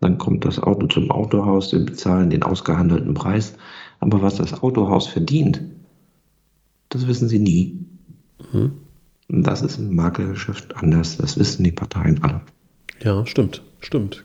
Dann 0.00 0.18
kommt 0.18 0.44
das 0.44 0.58
Auto 0.58 0.86
zum 0.86 1.10
Autohaus, 1.10 1.70
Sie 1.70 1.78
bezahlen 1.78 2.30
den 2.30 2.42
ausgehandelten 2.42 3.14
Preis. 3.14 3.54
Aber 4.00 4.22
was 4.22 4.36
das 4.36 4.62
Autohaus 4.62 5.06
verdient, 5.06 5.62
das 6.88 7.06
wissen 7.06 7.28
Sie 7.28 7.38
nie. 7.38 7.86
Mhm. 8.52 8.72
Und 9.28 9.46
das 9.46 9.62
ist 9.62 9.78
im 9.78 9.94
Maklergeschäft 9.94 10.76
anders. 10.76 11.16
Das 11.18 11.38
wissen 11.38 11.64
die 11.64 11.72
Parteien 11.72 12.22
alle. 12.22 12.40
Ja, 13.02 13.26
stimmt, 13.26 13.62
stimmt. 13.80 14.24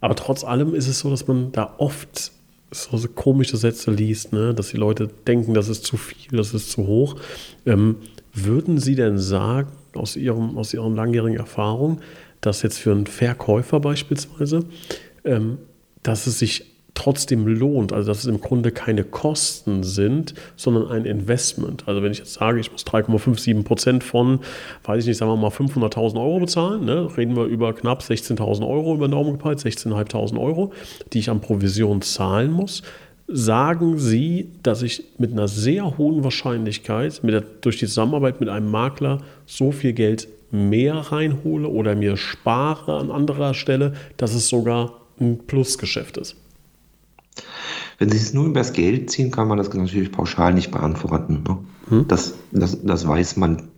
Aber 0.00 0.14
trotz 0.14 0.44
allem 0.44 0.74
ist 0.74 0.88
es 0.88 1.00
so, 1.00 1.10
dass 1.10 1.26
man 1.26 1.52
da 1.52 1.74
oft 1.78 2.32
so, 2.70 2.98
komische 3.14 3.56
Sätze 3.56 3.90
liest, 3.90 4.32
ne? 4.32 4.54
dass 4.54 4.70
die 4.70 4.76
Leute 4.76 5.08
denken, 5.26 5.54
das 5.54 5.68
ist 5.68 5.84
zu 5.84 5.96
viel, 5.96 6.36
das 6.36 6.54
ist 6.54 6.70
zu 6.70 6.86
hoch. 6.86 7.16
Ähm, 7.66 7.96
würden 8.34 8.78
Sie 8.78 8.94
denn 8.94 9.18
sagen, 9.18 9.70
aus 9.94 10.16
Ihrem, 10.16 10.56
aus 10.58 10.74
Ihren 10.74 10.94
langjährigen 10.94 11.38
Erfahrung, 11.38 12.00
dass 12.40 12.62
jetzt 12.62 12.78
für 12.78 12.92
einen 12.92 13.06
Verkäufer 13.06 13.80
beispielsweise, 13.80 14.64
ähm, 15.24 15.58
dass 16.02 16.26
es 16.26 16.38
sich 16.38 16.66
trotzdem 16.98 17.46
lohnt, 17.46 17.92
also 17.92 18.08
dass 18.08 18.18
es 18.18 18.26
im 18.26 18.40
Grunde 18.40 18.72
keine 18.72 19.04
Kosten 19.04 19.84
sind, 19.84 20.34
sondern 20.56 20.88
ein 20.88 21.04
Investment. 21.04 21.84
Also 21.86 22.02
wenn 22.02 22.10
ich 22.10 22.18
jetzt 22.18 22.34
sage, 22.34 22.58
ich 22.58 22.72
muss 22.72 22.84
3,57 22.84 23.62
Prozent 23.62 24.02
von, 24.02 24.40
weiß 24.84 25.04
ich 25.04 25.08
nicht, 25.08 25.16
sagen 25.16 25.30
wir 25.30 25.36
mal 25.36 25.50
500.000 25.50 26.16
Euro 26.16 26.40
bezahlen, 26.40 26.84
ne, 26.84 27.08
reden 27.16 27.36
wir 27.36 27.44
über 27.44 27.72
knapp 27.72 28.02
16.000 28.02 28.68
Euro 28.68 28.94
über 28.94 29.06
den 29.06 29.32
gepeilt, 29.32 29.60
16.500 29.60 30.40
Euro, 30.40 30.72
die 31.12 31.20
ich 31.20 31.30
an 31.30 31.40
Provision 31.40 32.02
zahlen 32.02 32.50
muss. 32.50 32.82
Sagen 33.28 33.98
Sie, 33.98 34.48
dass 34.62 34.82
ich 34.82 35.04
mit 35.18 35.30
einer 35.32 35.48
sehr 35.48 35.98
hohen 35.98 36.24
Wahrscheinlichkeit 36.24 37.20
der, 37.22 37.42
durch 37.60 37.78
die 37.78 37.86
Zusammenarbeit 37.86 38.40
mit 38.40 38.48
einem 38.48 38.70
Makler 38.70 39.18
so 39.46 39.70
viel 39.70 39.92
Geld 39.92 40.26
mehr 40.50 40.94
reinhole 40.94 41.68
oder 41.68 41.94
mir 41.94 42.16
spare 42.16 42.98
an 42.98 43.12
anderer 43.12 43.54
Stelle, 43.54 43.92
dass 44.16 44.34
es 44.34 44.48
sogar 44.48 44.94
ein 45.20 45.38
Plusgeschäft 45.46 46.16
ist? 46.16 46.36
Wenn 47.98 48.10
Sie 48.10 48.16
es 48.16 48.32
nur 48.32 48.46
über 48.46 48.60
das 48.60 48.72
Geld 48.72 49.10
ziehen, 49.10 49.30
kann 49.30 49.48
man 49.48 49.58
das 49.58 49.72
natürlich 49.74 50.12
pauschal 50.12 50.54
nicht 50.54 50.70
beantworten. 50.70 51.42
Ne? 51.46 51.58
Hm? 51.88 52.08
Das, 52.08 52.34
das, 52.52 52.82
das 52.82 53.06
weiß 53.06 53.36
man 53.36 53.68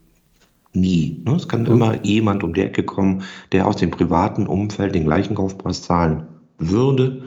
nie. 0.72 1.22
Ne? 1.24 1.34
Es 1.36 1.48
kann 1.48 1.66
hm. 1.66 1.72
immer 1.72 2.04
jemand 2.04 2.44
um 2.44 2.54
die 2.54 2.60
Ecke 2.60 2.82
kommen, 2.82 3.22
der 3.52 3.66
aus 3.66 3.76
dem 3.76 3.90
privaten 3.90 4.46
Umfeld 4.46 4.94
den 4.94 5.04
gleichen 5.04 5.34
Kaufpreis 5.34 5.82
zahlen 5.82 6.26
würde 6.58 7.24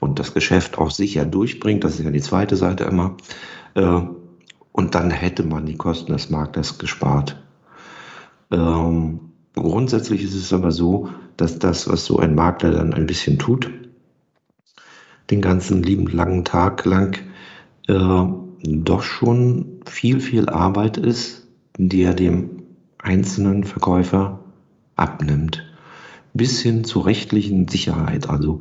und 0.00 0.18
das 0.18 0.34
Geschäft 0.34 0.76
auch 0.76 0.90
sicher 0.90 1.24
durchbringt. 1.24 1.84
Das 1.84 1.98
ist 1.98 2.04
ja 2.04 2.10
die 2.10 2.20
zweite 2.20 2.56
Seite 2.56 2.84
immer. 2.84 3.16
Äh, 3.74 4.00
Und 4.72 4.96
dann 4.96 5.12
hätte 5.12 5.44
man 5.44 5.66
die 5.66 5.76
Kosten 5.76 6.12
des 6.12 6.30
Maklers 6.30 6.78
gespart. 6.78 7.40
Ähm, 8.50 9.20
grundsätzlich 9.54 10.24
ist 10.24 10.34
es 10.34 10.52
aber 10.52 10.72
so, 10.72 11.08
dass 11.36 11.60
das, 11.60 11.88
was 11.88 12.04
so 12.04 12.18
ein 12.18 12.34
Makler 12.34 12.72
dann 12.72 12.92
ein 12.92 13.06
bisschen 13.06 13.38
tut, 13.38 13.70
den 15.30 15.40
ganzen 15.40 15.82
lieben 15.82 16.06
langen 16.06 16.44
Tag 16.44 16.84
lang, 16.84 17.18
äh, 17.88 18.24
doch 18.62 19.02
schon 19.02 19.80
viel, 19.86 20.20
viel 20.20 20.48
Arbeit 20.48 20.96
ist, 20.96 21.46
die 21.76 22.02
er 22.02 22.14
dem 22.14 22.62
einzelnen 22.98 23.64
Verkäufer 23.64 24.40
abnimmt 24.96 25.64
bis 26.34 26.60
hin 26.60 26.84
zur 26.84 27.06
rechtlichen 27.06 27.68
Sicherheit. 27.68 28.28
Also 28.28 28.60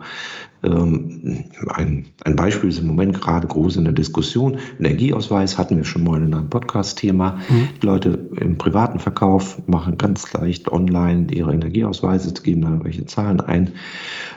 ähm, 0.63 1.45
ein, 1.69 2.05
ein 2.23 2.35
Beispiel 2.35 2.69
ist 2.69 2.79
im 2.79 2.87
Moment 2.87 3.19
gerade 3.19 3.47
groß 3.47 3.77
in 3.77 3.83
der 3.83 3.93
Diskussion. 3.93 4.59
Energieausweis 4.79 5.57
hatten 5.57 5.77
wir 5.77 5.83
schon 5.83 6.03
mal 6.03 6.21
in 6.21 6.33
einem 6.33 6.49
Podcast-Thema. 6.49 7.39
Mhm. 7.49 7.69
Die 7.81 7.85
Leute 7.85 8.29
im 8.39 8.59
privaten 8.59 8.99
Verkauf 8.99 9.61
machen 9.67 9.97
ganz 9.97 10.31
leicht 10.33 10.71
online 10.71 11.27
ihre 11.31 11.51
Energieausweise, 11.51 12.31
geben 12.43 12.61
da 12.61 12.79
welche 12.83 13.07
Zahlen 13.07 13.41
ein. 13.41 13.71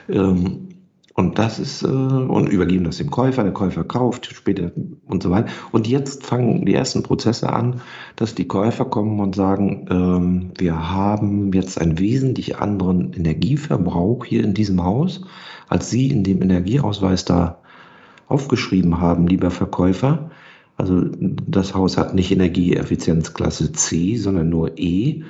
Ähm, 0.08 0.65
und 1.16 1.38
das 1.38 1.58
ist, 1.58 1.82
äh, 1.82 1.86
und 1.86 2.46
übergeben 2.46 2.84
das 2.84 2.98
dem 2.98 3.10
Käufer, 3.10 3.42
der 3.42 3.54
Käufer 3.54 3.84
kauft 3.84 4.26
später 4.26 4.70
und 5.06 5.22
so 5.22 5.30
weiter. 5.30 5.48
Und 5.72 5.88
jetzt 5.88 6.26
fangen 6.26 6.66
die 6.66 6.74
ersten 6.74 7.02
Prozesse 7.02 7.50
an, 7.50 7.80
dass 8.16 8.34
die 8.34 8.46
Käufer 8.46 8.84
kommen 8.84 9.18
und 9.20 9.34
sagen, 9.34 9.86
ähm, 9.90 10.50
wir 10.58 10.90
haben 10.90 11.54
jetzt 11.54 11.80
einen 11.80 11.98
wesentlich 11.98 12.58
anderen 12.58 13.14
Energieverbrauch 13.14 14.26
hier 14.26 14.44
in 14.44 14.52
diesem 14.52 14.84
Haus, 14.84 15.22
als 15.68 15.88
Sie 15.88 16.10
in 16.10 16.22
dem 16.22 16.42
Energieausweis 16.42 17.24
da 17.24 17.62
aufgeschrieben 18.28 19.00
haben, 19.00 19.26
lieber 19.26 19.50
Verkäufer. 19.50 20.30
Also 20.76 21.00
das 21.18 21.74
Haus 21.74 21.96
hat 21.96 22.14
nicht 22.14 22.30
Energieeffizienzklasse 22.30 23.72
C, 23.72 24.16
sondern 24.16 24.50
nur 24.50 24.78
E. 24.78 25.22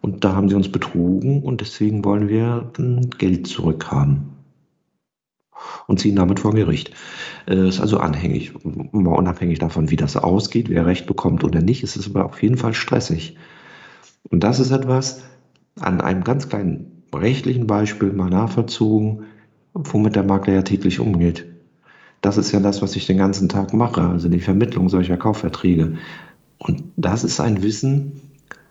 Und 0.00 0.22
da 0.22 0.36
haben 0.36 0.48
sie 0.48 0.54
uns 0.54 0.70
betrogen 0.70 1.42
und 1.42 1.60
deswegen 1.60 2.04
wollen 2.04 2.28
wir 2.28 2.70
Geld 3.18 3.48
zurückhaben 3.48 4.33
und 5.86 6.00
ziehen 6.00 6.16
damit 6.16 6.40
vor 6.40 6.52
Gericht. 6.52 6.92
Äh, 7.46 7.68
ist 7.68 7.80
also 7.80 7.98
anhängig, 7.98 8.52
mal 8.92 9.14
unabhängig 9.14 9.58
davon, 9.58 9.90
wie 9.90 9.96
das 9.96 10.16
ausgeht, 10.16 10.68
wer 10.68 10.86
Recht 10.86 11.06
bekommt 11.06 11.44
oder 11.44 11.60
nicht, 11.60 11.82
ist 11.82 11.96
es 11.96 12.08
aber 12.08 12.26
auf 12.26 12.42
jeden 12.42 12.56
Fall 12.56 12.74
stressig. 12.74 13.36
Und 14.30 14.44
das 14.44 14.60
ist 14.60 14.70
etwas, 14.70 15.22
an 15.80 16.00
einem 16.00 16.24
ganz 16.24 16.48
kleinen 16.48 17.02
rechtlichen 17.12 17.66
Beispiel 17.66 18.12
mal 18.12 18.30
nachvollzogen, 18.30 19.24
womit 19.74 20.16
der 20.16 20.24
Makler 20.24 20.54
ja 20.54 20.62
täglich 20.62 21.00
umgeht. 21.00 21.46
Das 22.20 22.38
ist 22.38 22.52
ja 22.52 22.60
das, 22.60 22.80
was 22.80 22.96
ich 22.96 23.06
den 23.06 23.18
ganzen 23.18 23.48
Tag 23.48 23.74
mache, 23.74 24.00
also 24.00 24.28
die 24.28 24.40
Vermittlung 24.40 24.88
solcher 24.88 25.16
Kaufverträge. 25.16 25.98
Und 26.58 26.84
das 26.96 27.22
ist 27.24 27.40
ein 27.40 27.62
Wissen, 27.62 28.22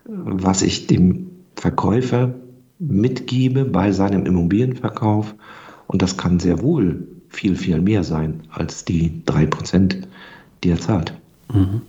was 0.06 0.62
ich 0.62 0.88
dem 0.88 1.30
Verkäufer 1.56 2.34
mitgebe 2.80 3.66
bei 3.66 3.92
seinem 3.92 4.26
Immobilienverkauf 4.26 5.36
und 5.94 6.02
das 6.02 6.18
kann 6.18 6.40
sehr 6.40 6.62
wohl 6.62 7.08
viel, 7.30 7.56
viel 7.56 7.80
mehr 7.80 8.04
sein 8.04 8.42
als 8.50 8.84
die 8.84 9.22
3%, 9.28 10.04
die 10.64 10.70
er 10.70 10.80
zahlt. 10.80 11.14
Mhm. 11.54 11.82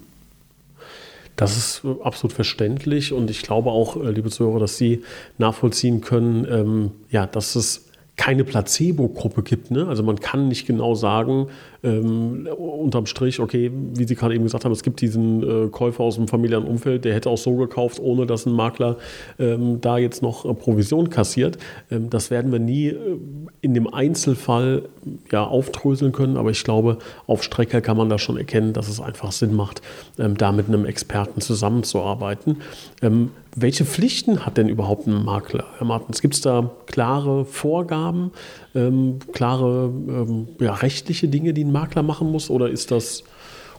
Das 1.37 1.57
ist 1.57 1.83
absolut 2.05 2.33
verständlich 2.33 3.13
und 3.13 3.31
ich 3.31 3.43
glaube 3.43 3.71
auch, 3.71 3.97
äh, 3.97 4.11
liebe 4.11 4.31
Zuhörer, 4.31 4.61
dass 4.61 4.77
Sie 4.77 5.03
nachvollziehen 5.39 6.03
können, 6.03 6.47
ähm, 6.49 6.91
ja, 7.11 7.27
dass 7.27 7.57
es 7.57 7.87
keine 8.17 8.45
Placebo-Gruppe 8.45 9.43
gibt. 9.43 9.71
Ne? 9.71 9.89
Also 9.89 10.03
man 10.03 10.21
kann 10.21 10.49
nicht 10.49 10.67
genau 10.67 10.95
sagen, 10.95 11.49
ähm, 11.85 12.49
unterm 12.57 13.07
Strich, 13.07 13.41
okay, 13.41 13.71
wie 13.73 14.05
Sie 14.05 14.15
gerade 14.15 14.35
eben 14.35 14.45
gesagt 14.45 14.65
haben, 14.65 14.73
es 14.73 14.83
gibt 14.83 15.01
diesen 15.01 15.67
äh, 15.67 15.69
Käufer 15.69 16.03
aus 16.03 16.17
dem 16.17 16.29
familiären 16.29 16.65
Umfeld, 16.65 17.05
der 17.05 17.15
hätte 17.15 17.29
auch 17.29 17.39
so 17.39 17.55
gekauft, 17.57 18.01
ohne 18.01 18.27
dass 18.27 18.47
ein 18.47 18.53
Makler 18.53 18.97
ähm, 19.39 19.81
da 19.81 19.99
jetzt 19.99 20.23
noch 20.23 20.45
äh, 20.45 20.55
Provision 20.55 21.11
kassiert. 21.11 21.59
Ähm, 21.91 22.09
das 22.09 22.31
werden 22.31 22.51
wir 22.51 22.59
nie 22.59 22.89
äh, 22.89 23.19
in 23.61 23.75
dem 23.75 23.93
Einzelfall 23.93 24.83
ja, 25.31 25.45
aufdröseln 25.45 26.13
können, 26.13 26.37
aber 26.37 26.51
ich 26.51 26.65
glaube, 26.65 26.99
auf 27.27 27.43
Strecke 27.43 27.83
kann 27.83 27.97
man 27.97 28.09
da 28.09 28.19
schon 28.19 28.39
erkennen, 28.39 28.73
dass 28.73 28.89
es 28.89 29.01
einfach 29.01 29.33
Sinn 29.33 29.55
macht, 29.55 29.83
ähm, 30.19 30.37
da 30.37 30.53
mit 30.53 30.69
einem 30.69 30.87
Experten 30.87 31.41
zusammenzuarbeiten. 31.43 32.63
Ähm, 33.03 33.31
welche 33.57 33.85
Pflichten 33.85 34.45
hat 34.45 34.57
denn 34.57 34.69
überhaupt 34.69 35.07
ein 35.07 35.25
Makler, 35.25 35.67
Herr 35.79 35.87
Martens? 35.87 36.21
Gibt 36.21 36.35
es 36.35 36.41
da 36.41 36.71
klare 36.87 37.45
Vorgaben, 37.45 38.33
ähm, 38.75 39.19
klare 39.33 39.93
ähm, 40.09 40.49
ja, 40.61 40.75
rechtliche 40.75 41.29
Dinge, 41.29 41.55
die 41.55 41.65
ein 41.65 41.73
Makler 41.73 42.03
machen 42.03 42.31
muss, 42.31 42.51
oder 42.51 42.69
ist 42.69 42.91
das 42.91 43.25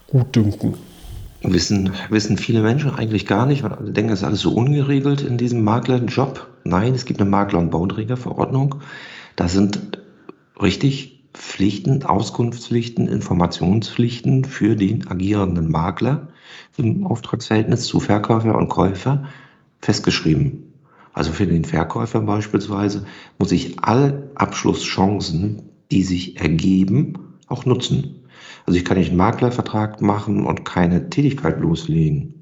Gutdünken? 0.08 0.75
Wissen, 1.41 1.91
wissen 2.10 2.38
viele 2.38 2.62
Menschen 2.62 2.91
eigentlich 2.91 3.25
gar 3.25 3.45
nicht, 3.45 3.63
weil 3.63 3.73
alle 3.73 3.91
denken, 3.91 4.12
es 4.12 4.19
ist 4.19 4.25
alles 4.25 4.41
so 4.41 4.51
ungeregelt 4.51 5.21
in 5.21 5.38
diesem 5.38 5.63
Maklerjob. 5.63 6.47
Nein, 6.63 6.95
es 6.95 7.05
gibt 7.05 7.21
eine 7.21 7.29
Makler- 7.29 7.60
und 7.60 7.69
Bauträgerverordnung. 7.69 8.75
Da 9.36 9.47
sind 9.47 9.99
richtig 10.60 11.23
Pflichten, 11.34 12.03
Auskunftspflichten, 12.03 13.08
Informationspflichten 13.08 14.45
für 14.45 14.75
den 14.75 15.08
agierenden 15.08 15.69
Makler 15.69 16.29
im 16.77 17.05
Auftragsverhältnis 17.05 17.86
zu 17.86 17.99
Verkäufer 17.99 18.55
und 18.55 18.69
Käufer 18.69 19.25
festgeschrieben. 19.81 20.64
Also 21.15 21.32
für 21.32 21.47
den 21.47 21.63
Verkäufer 21.63 22.19
beispielsweise 22.19 23.06
muss 23.39 23.54
ich 23.54 23.80
alle 23.80 24.32
Abschlusschancen, 24.36 25.62
die 25.89 26.04
sich 26.04 26.41
ergeben, 26.41 27.38
auch 27.47 27.65
nutzen. 27.65 28.25
Also 28.65 28.78
ich 28.78 28.84
kann 28.84 28.97
nicht 28.97 29.10
einen 29.10 29.17
Maklervertrag 29.17 30.01
machen 30.01 30.45
und 30.45 30.65
keine 30.65 31.10
Tätigkeit 31.10 31.62
loslegen. 31.62 32.34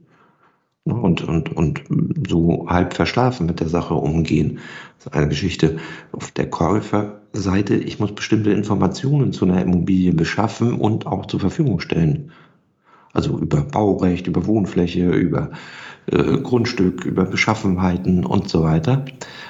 Und, 0.86 1.21
und, 1.21 1.55
und 1.55 1.83
so 2.27 2.65
halb 2.67 2.95
verschlafen 2.95 3.45
mit 3.45 3.59
der 3.59 3.69
Sache 3.69 3.93
umgehen. 3.93 4.59
Das 4.97 5.05
ist 5.05 5.13
eine 5.13 5.29
Geschichte 5.29 5.77
auf 6.12 6.31
der 6.31 6.49
Käuferseite. 6.49 7.75
Ich 7.75 7.99
muss 7.99 8.15
bestimmte 8.15 8.51
Informationen 8.51 9.33
zu 9.33 9.45
einer 9.45 9.62
Immobilie 9.62 10.13
beschaffen 10.13 10.73
und 10.73 11.05
auch 11.05 11.27
zur 11.27 11.39
Verfügung 11.39 11.79
stellen. 11.79 12.31
Also 13.13 13.38
über 13.38 13.62
Baurecht, 13.62 14.25
über 14.25 14.47
Wohnfläche, 14.47 15.12
über 15.12 15.51
äh, 16.07 16.37
Grundstück, 16.37 17.05
über 17.05 17.25
Beschaffenheiten 17.25 18.25
und 18.25 18.49
so 18.49 18.63
weiter. 18.63 19.05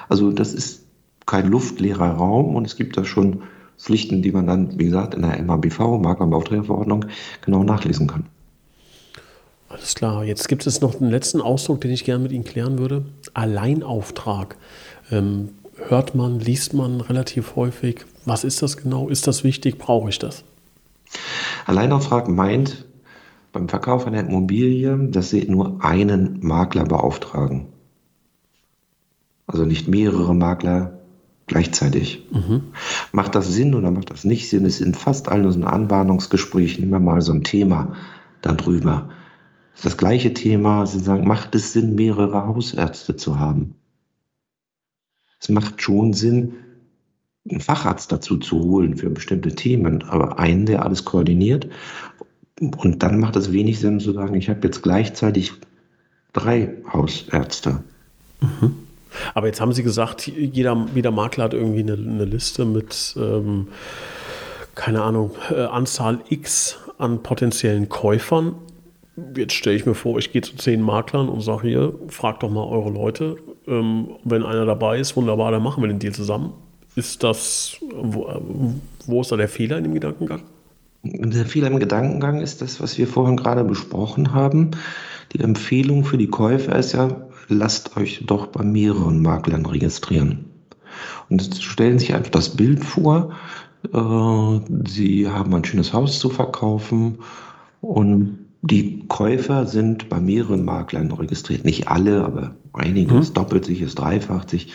Also 0.09 0.31
das 0.31 0.53
ist 0.53 0.83
kein 1.25 1.47
luftleerer 1.47 2.11
Raum 2.11 2.55
und 2.55 2.65
es 2.65 2.75
gibt 2.75 2.97
da 2.97 3.05
schon 3.05 3.43
Pflichten, 3.77 4.21
die 4.21 4.31
man 4.31 4.47
dann, 4.47 4.77
wie 4.77 4.85
gesagt, 4.85 5.15
in 5.15 5.23
der 5.23 5.41
MABV, 5.41 5.99
Makler- 5.99 6.25
und 6.25 6.31
Bauträgerverordnung, 6.31 7.05
genau 7.41 7.63
nachlesen 7.63 8.07
kann. 8.07 8.25
Alles 9.69 9.95
klar. 9.95 10.23
Jetzt 10.23 10.47
gibt 10.47 10.67
es 10.67 10.81
noch 10.81 11.01
einen 11.01 11.09
letzten 11.09 11.41
Ausdruck, 11.41 11.81
den 11.81 11.91
ich 11.91 12.05
gerne 12.05 12.23
mit 12.23 12.31
Ihnen 12.31 12.43
klären 12.43 12.77
würde. 12.77 13.05
Alleinauftrag. 13.33 14.55
Ähm, 15.11 15.49
hört 15.87 16.13
man, 16.13 16.39
liest 16.39 16.73
man 16.73 17.01
relativ 17.01 17.55
häufig. 17.55 18.05
Was 18.25 18.43
ist 18.43 18.61
das 18.61 18.77
genau? 18.77 19.09
Ist 19.09 19.25
das 19.25 19.43
wichtig? 19.43 19.79
Brauche 19.79 20.09
ich 20.09 20.19
das? 20.19 20.43
Alleinauftrag 21.65 22.27
meint, 22.27 22.85
beim 23.53 23.69
Verkauf 23.69 24.05
einer 24.05 24.19
Immobilie, 24.19 24.97
dass 25.09 25.29
Sie 25.29 25.47
nur 25.47 25.85
einen 25.85 26.39
Makler 26.41 26.83
beauftragen. 26.83 27.67
Also 29.47 29.63
nicht 29.63 29.87
mehrere 29.87 30.33
Makler 30.33 30.99
gleichzeitig. 31.45 32.27
Mhm. 32.31 32.63
Macht 33.11 33.35
das 33.35 33.53
Sinn 33.53 33.75
oder 33.75 33.91
macht 33.91 34.09
das 34.09 34.23
nicht 34.23 34.49
Sinn? 34.49 34.65
Es 34.65 34.79
sind 34.79 34.97
fast 34.97 35.29
allen 35.29 35.45
unseren 35.45 35.65
Anbahnungsgesprächen 35.65 36.83
immer 36.83 36.99
mal 36.99 37.21
so 37.21 37.31
ein 37.31 37.43
Thema 37.43 37.95
darüber. 38.41 39.09
Das 39.73 39.81
ist 39.81 39.85
das 39.85 39.97
gleiche 39.97 40.33
Thema. 40.33 40.85
Sie 40.87 40.99
sagen, 40.99 41.27
macht 41.27 41.53
es 41.53 41.73
Sinn, 41.73 41.95
mehrere 41.95 42.47
Hausärzte 42.47 43.15
zu 43.15 43.39
haben? 43.39 43.75
Es 45.39 45.49
macht 45.49 45.81
schon 45.81 46.13
Sinn, 46.13 46.53
einen 47.47 47.59
Facharzt 47.59 48.11
dazu 48.11 48.37
zu 48.37 48.61
holen 48.61 48.95
für 48.95 49.09
bestimmte 49.09 49.53
Themen, 49.53 50.03
aber 50.03 50.39
einen, 50.39 50.65
der 50.65 50.83
alles 50.83 51.05
koordiniert 51.05 51.67
und 52.59 53.03
dann 53.03 53.19
macht 53.19 53.35
es 53.35 53.51
wenig 53.51 53.79
Sinn 53.79 53.99
zu 53.99 54.13
sagen, 54.13 54.35
ich 54.35 54.49
habe 54.49 54.59
jetzt 54.63 54.83
gleichzeitig 54.83 55.53
drei 56.33 56.69
Hausärzte. 56.91 57.83
Mhm. 58.41 58.75
Aber 59.33 59.47
jetzt 59.47 59.61
haben 59.61 59.73
Sie 59.73 59.83
gesagt, 59.83 60.27
jeder, 60.27 60.87
jeder 60.95 61.11
Makler 61.11 61.45
hat 61.45 61.53
irgendwie 61.53 61.81
eine, 61.81 61.93
eine 61.93 62.25
Liste 62.25 62.65
mit, 62.65 63.15
ähm, 63.17 63.67
keine 64.75 65.03
Ahnung, 65.03 65.31
äh, 65.51 65.61
Anzahl 65.61 66.19
X 66.29 66.79
an 66.97 67.21
potenziellen 67.21 67.89
Käufern. 67.89 68.55
Jetzt 69.35 69.53
stelle 69.53 69.75
ich 69.75 69.85
mir 69.85 69.93
vor, 69.93 70.17
ich 70.17 70.31
gehe 70.31 70.41
zu 70.41 70.55
zehn 70.55 70.81
Maklern 70.81 71.29
und 71.29 71.41
sage 71.41 71.67
hier, 71.67 71.93
fragt 72.07 72.41
doch 72.41 72.49
mal 72.49 72.65
eure 72.65 72.89
Leute. 72.89 73.37
Ähm, 73.67 74.15
wenn 74.23 74.43
einer 74.43 74.65
dabei 74.65 74.99
ist, 74.99 75.15
wunderbar, 75.15 75.51
dann 75.51 75.61
machen 75.61 75.83
wir 75.83 75.87
den 75.87 75.99
Deal 75.99 76.13
zusammen. 76.13 76.53
Ist 76.95 77.23
das, 77.23 77.77
wo, 77.91 78.27
wo 79.05 79.21
ist 79.21 79.31
da 79.31 79.37
der 79.37 79.49
Fehler 79.49 79.77
in 79.77 79.83
dem 79.83 79.93
Gedankengang? 79.93 80.41
Der 81.03 81.45
Fehler 81.45 81.67
im 81.67 81.79
Gedankengang 81.79 82.39
ist 82.39 82.61
das, 82.61 82.79
was 82.79 82.97
wir 82.97 83.07
vorhin 83.07 83.35
gerade 83.35 83.65
besprochen 83.65 84.33
haben. 84.33 84.71
Die 85.33 85.41
Empfehlung 85.41 86.05
für 86.05 86.17
die 86.17 86.29
Käufer 86.29 86.77
ist 86.77 86.93
ja, 86.93 87.27
lasst 87.49 87.97
euch 87.97 88.23
doch 88.25 88.47
bei 88.47 88.63
mehreren 88.63 89.21
Maklern 89.21 89.65
registrieren. 89.65 90.45
Und 91.29 91.55
stellen 91.61 91.99
sich 91.99 92.13
einfach 92.13 92.31
das 92.31 92.55
Bild 92.55 92.85
vor, 92.85 93.31
äh, 93.93 94.59
sie 94.87 95.27
haben 95.27 95.53
ein 95.53 95.65
schönes 95.65 95.91
Haus 95.91 96.19
zu 96.19 96.29
verkaufen 96.29 97.19
und 97.81 98.42
Die 98.65 99.04
Käufer 99.10 99.65
sind 99.65 100.08
bei 100.08 100.21
mehreren 100.21 100.63
Maklern 100.63 101.12
registriert. 101.12 101.65
Nicht 101.65 101.89
alle, 101.89 102.23
aber 102.23 102.56
einige. 102.71 103.17
Es 103.17 103.30
mhm. 103.30 103.34
doppelt 103.34 103.65
sich, 103.65 103.82
es 103.82 103.93
dreifacht 103.93 104.49
sich 104.49 104.71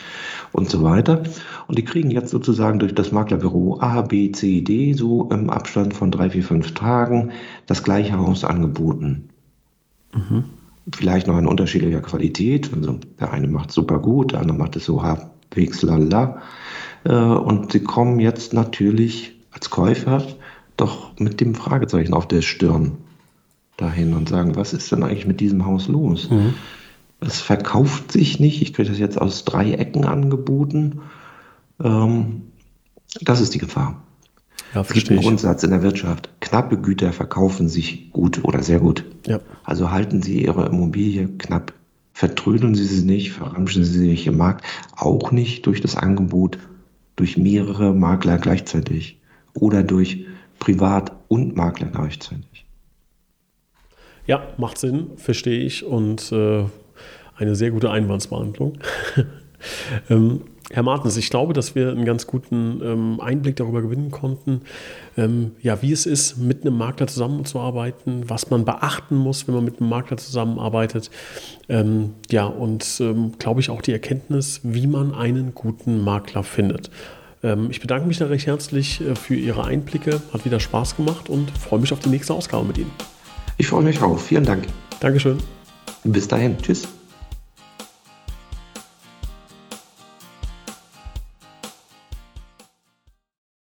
und 0.51 0.69
so 0.69 0.83
weiter. 0.83 1.23
Und 1.67 1.79
die 1.79 1.83
kriegen 1.83 2.11
jetzt 2.11 2.29
sozusagen 2.29 2.77
durch 2.77 2.93
das 2.93 3.11
Maklerbüro 3.11 3.79
A, 3.81 4.03
B, 4.03 4.31
C, 4.31 4.61
D 4.61 4.93
so 4.93 5.27
im 5.31 5.49
Abstand 5.49 5.95
von 5.95 6.11
drei, 6.11 6.29
vier, 6.29 6.43
fünf 6.43 6.75
Tagen 6.75 7.31
das 7.65 7.81
gleiche 7.81 8.15
Haus 8.19 8.43
angeboten. 8.43 9.29
Mhm. 10.13 10.43
Vielleicht 10.93 11.25
noch 11.25 11.39
in 11.39 11.47
unterschiedlicher 11.47 12.01
Qualität. 12.01 12.69
Also 12.71 12.99
der 13.19 13.33
eine 13.33 13.47
macht 13.47 13.71
super 13.71 13.97
gut, 13.97 14.33
der 14.33 14.41
andere 14.41 14.55
macht 14.55 14.75
es 14.75 14.85
so 14.85 15.01
halbwegs 15.01 15.81
lala. 15.81 16.43
Äh, 17.05 17.13
und 17.15 17.71
sie 17.71 17.81
kommen 17.81 18.19
jetzt 18.19 18.53
natürlich 18.53 19.35
als 19.49 19.71
Käufer 19.71 20.21
doch 20.77 21.17
mit 21.17 21.41
dem 21.41 21.55
Fragezeichen 21.55 22.13
auf 22.13 22.27
der 22.27 22.43
Stirn 22.43 22.99
dahin 23.81 24.13
und 24.13 24.29
sagen, 24.29 24.55
was 24.55 24.73
ist 24.73 24.91
denn 24.91 25.03
eigentlich 25.03 25.27
mit 25.27 25.39
diesem 25.39 25.65
Haus 25.65 25.87
los? 25.87 26.29
Mhm. 26.29 26.53
Es 27.21 27.41
verkauft 27.41 28.11
sich 28.11 28.39
nicht. 28.39 28.61
Ich 28.61 28.73
kriege 28.73 28.89
das 28.89 28.99
jetzt 28.99 29.19
aus 29.19 29.43
drei 29.43 29.73
Ecken 29.73 30.05
angeboten. 30.05 31.01
Ähm, 31.83 32.43
das 33.21 33.41
ist 33.41 33.53
die 33.53 33.59
Gefahr. 33.59 34.01
Ja, 34.73 34.81
es 34.81 34.89
gibt 34.89 35.09
einen 35.09 35.21
Grundsatz 35.21 35.63
in 35.63 35.71
der 35.71 35.81
Wirtschaft. 35.81 36.29
Knappe 36.41 36.77
Güter 36.77 37.11
verkaufen 37.11 37.67
sich 37.67 38.11
gut 38.11 38.43
oder 38.43 38.61
sehr 38.61 38.79
gut. 38.79 39.03
Ja. 39.25 39.39
Also 39.63 39.91
halten 39.91 40.21
Sie 40.21 40.43
Ihre 40.43 40.67
Immobilie 40.67 41.27
knapp. 41.27 41.73
Vertrödeln 42.13 42.75
Sie 42.75 42.85
sie 42.85 43.05
nicht, 43.05 43.31
verramschen 43.31 43.83
Sie 43.83 43.97
sie 43.97 44.07
nicht 44.07 44.27
im 44.27 44.37
Markt. 44.37 44.65
Auch 44.95 45.31
nicht 45.31 45.65
durch 45.65 45.81
das 45.81 45.95
Angebot 45.95 46.59
durch 47.19 47.37
mehrere 47.37 47.93
Makler 47.93 48.37
gleichzeitig 48.37 49.19
oder 49.53 49.83
durch 49.83 50.25
Privat- 50.57 51.11
und 51.27 51.57
Makler 51.57 51.87
gleichzeitig. 51.87 52.65
Ja, 54.29 54.43
macht 54.57 54.77
Sinn, 54.77 55.07
verstehe 55.15 55.59
ich 55.59 55.83
und 55.83 56.31
äh, 56.31 56.63
eine 57.35 57.55
sehr 57.55 57.71
gute 57.71 57.89
Einwandsbehandlung. 57.89 58.77
ähm, 60.11 60.41
Herr 60.69 60.83
Martens, 60.83 61.17
ich 61.17 61.31
glaube, 61.31 61.53
dass 61.53 61.73
wir 61.73 61.89
einen 61.89 62.05
ganz 62.05 62.27
guten 62.27 62.79
ähm, 62.83 63.19
Einblick 63.21 63.55
darüber 63.55 63.81
gewinnen 63.81 64.11
konnten, 64.11 64.61
ähm, 65.17 65.53
ja, 65.63 65.81
wie 65.81 65.91
es 65.91 66.05
ist, 66.05 66.37
mit 66.37 66.61
einem 66.61 66.77
Makler 66.77 67.07
zusammenzuarbeiten, 67.07 68.29
was 68.29 68.51
man 68.51 68.65
beachten 68.65 69.15
muss, 69.15 69.47
wenn 69.47 69.55
man 69.55 69.65
mit 69.65 69.79
einem 69.79 69.89
Makler 69.89 70.17
zusammenarbeitet. 70.17 71.09
Ähm, 71.67 72.13
ja, 72.29 72.45
und 72.45 72.85
ähm, 72.99 73.31
glaube 73.39 73.61
ich 73.61 73.71
auch 73.71 73.81
die 73.81 73.93
Erkenntnis, 73.93 74.61
wie 74.61 74.85
man 74.85 75.15
einen 75.15 75.55
guten 75.55 76.03
Makler 76.03 76.43
findet. 76.43 76.91
Ähm, 77.41 77.71
ich 77.71 77.79
bedanke 77.79 78.07
mich 78.07 78.19
da 78.19 78.27
recht 78.27 78.45
herzlich 78.45 79.01
äh, 79.01 79.15
für 79.15 79.33
Ihre 79.33 79.65
Einblicke, 79.65 80.21
hat 80.31 80.45
wieder 80.45 80.59
Spaß 80.59 80.97
gemacht 80.97 81.29
und 81.29 81.49
freue 81.49 81.79
mich 81.79 81.91
auf 81.91 81.99
die 81.99 82.09
nächste 82.09 82.35
Ausgabe 82.35 82.65
mit 82.65 82.77
Ihnen. 82.77 82.91
Ich 83.59 83.67
freue 83.67 83.83
mich 83.83 84.01
auch. 84.01 84.17
Vielen 84.17 84.45
Dank. 84.45 84.65
Dankeschön. 85.01 85.37
Bis 86.05 86.27
dahin. 86.27 86.57
Tschüss. 86.57 86.87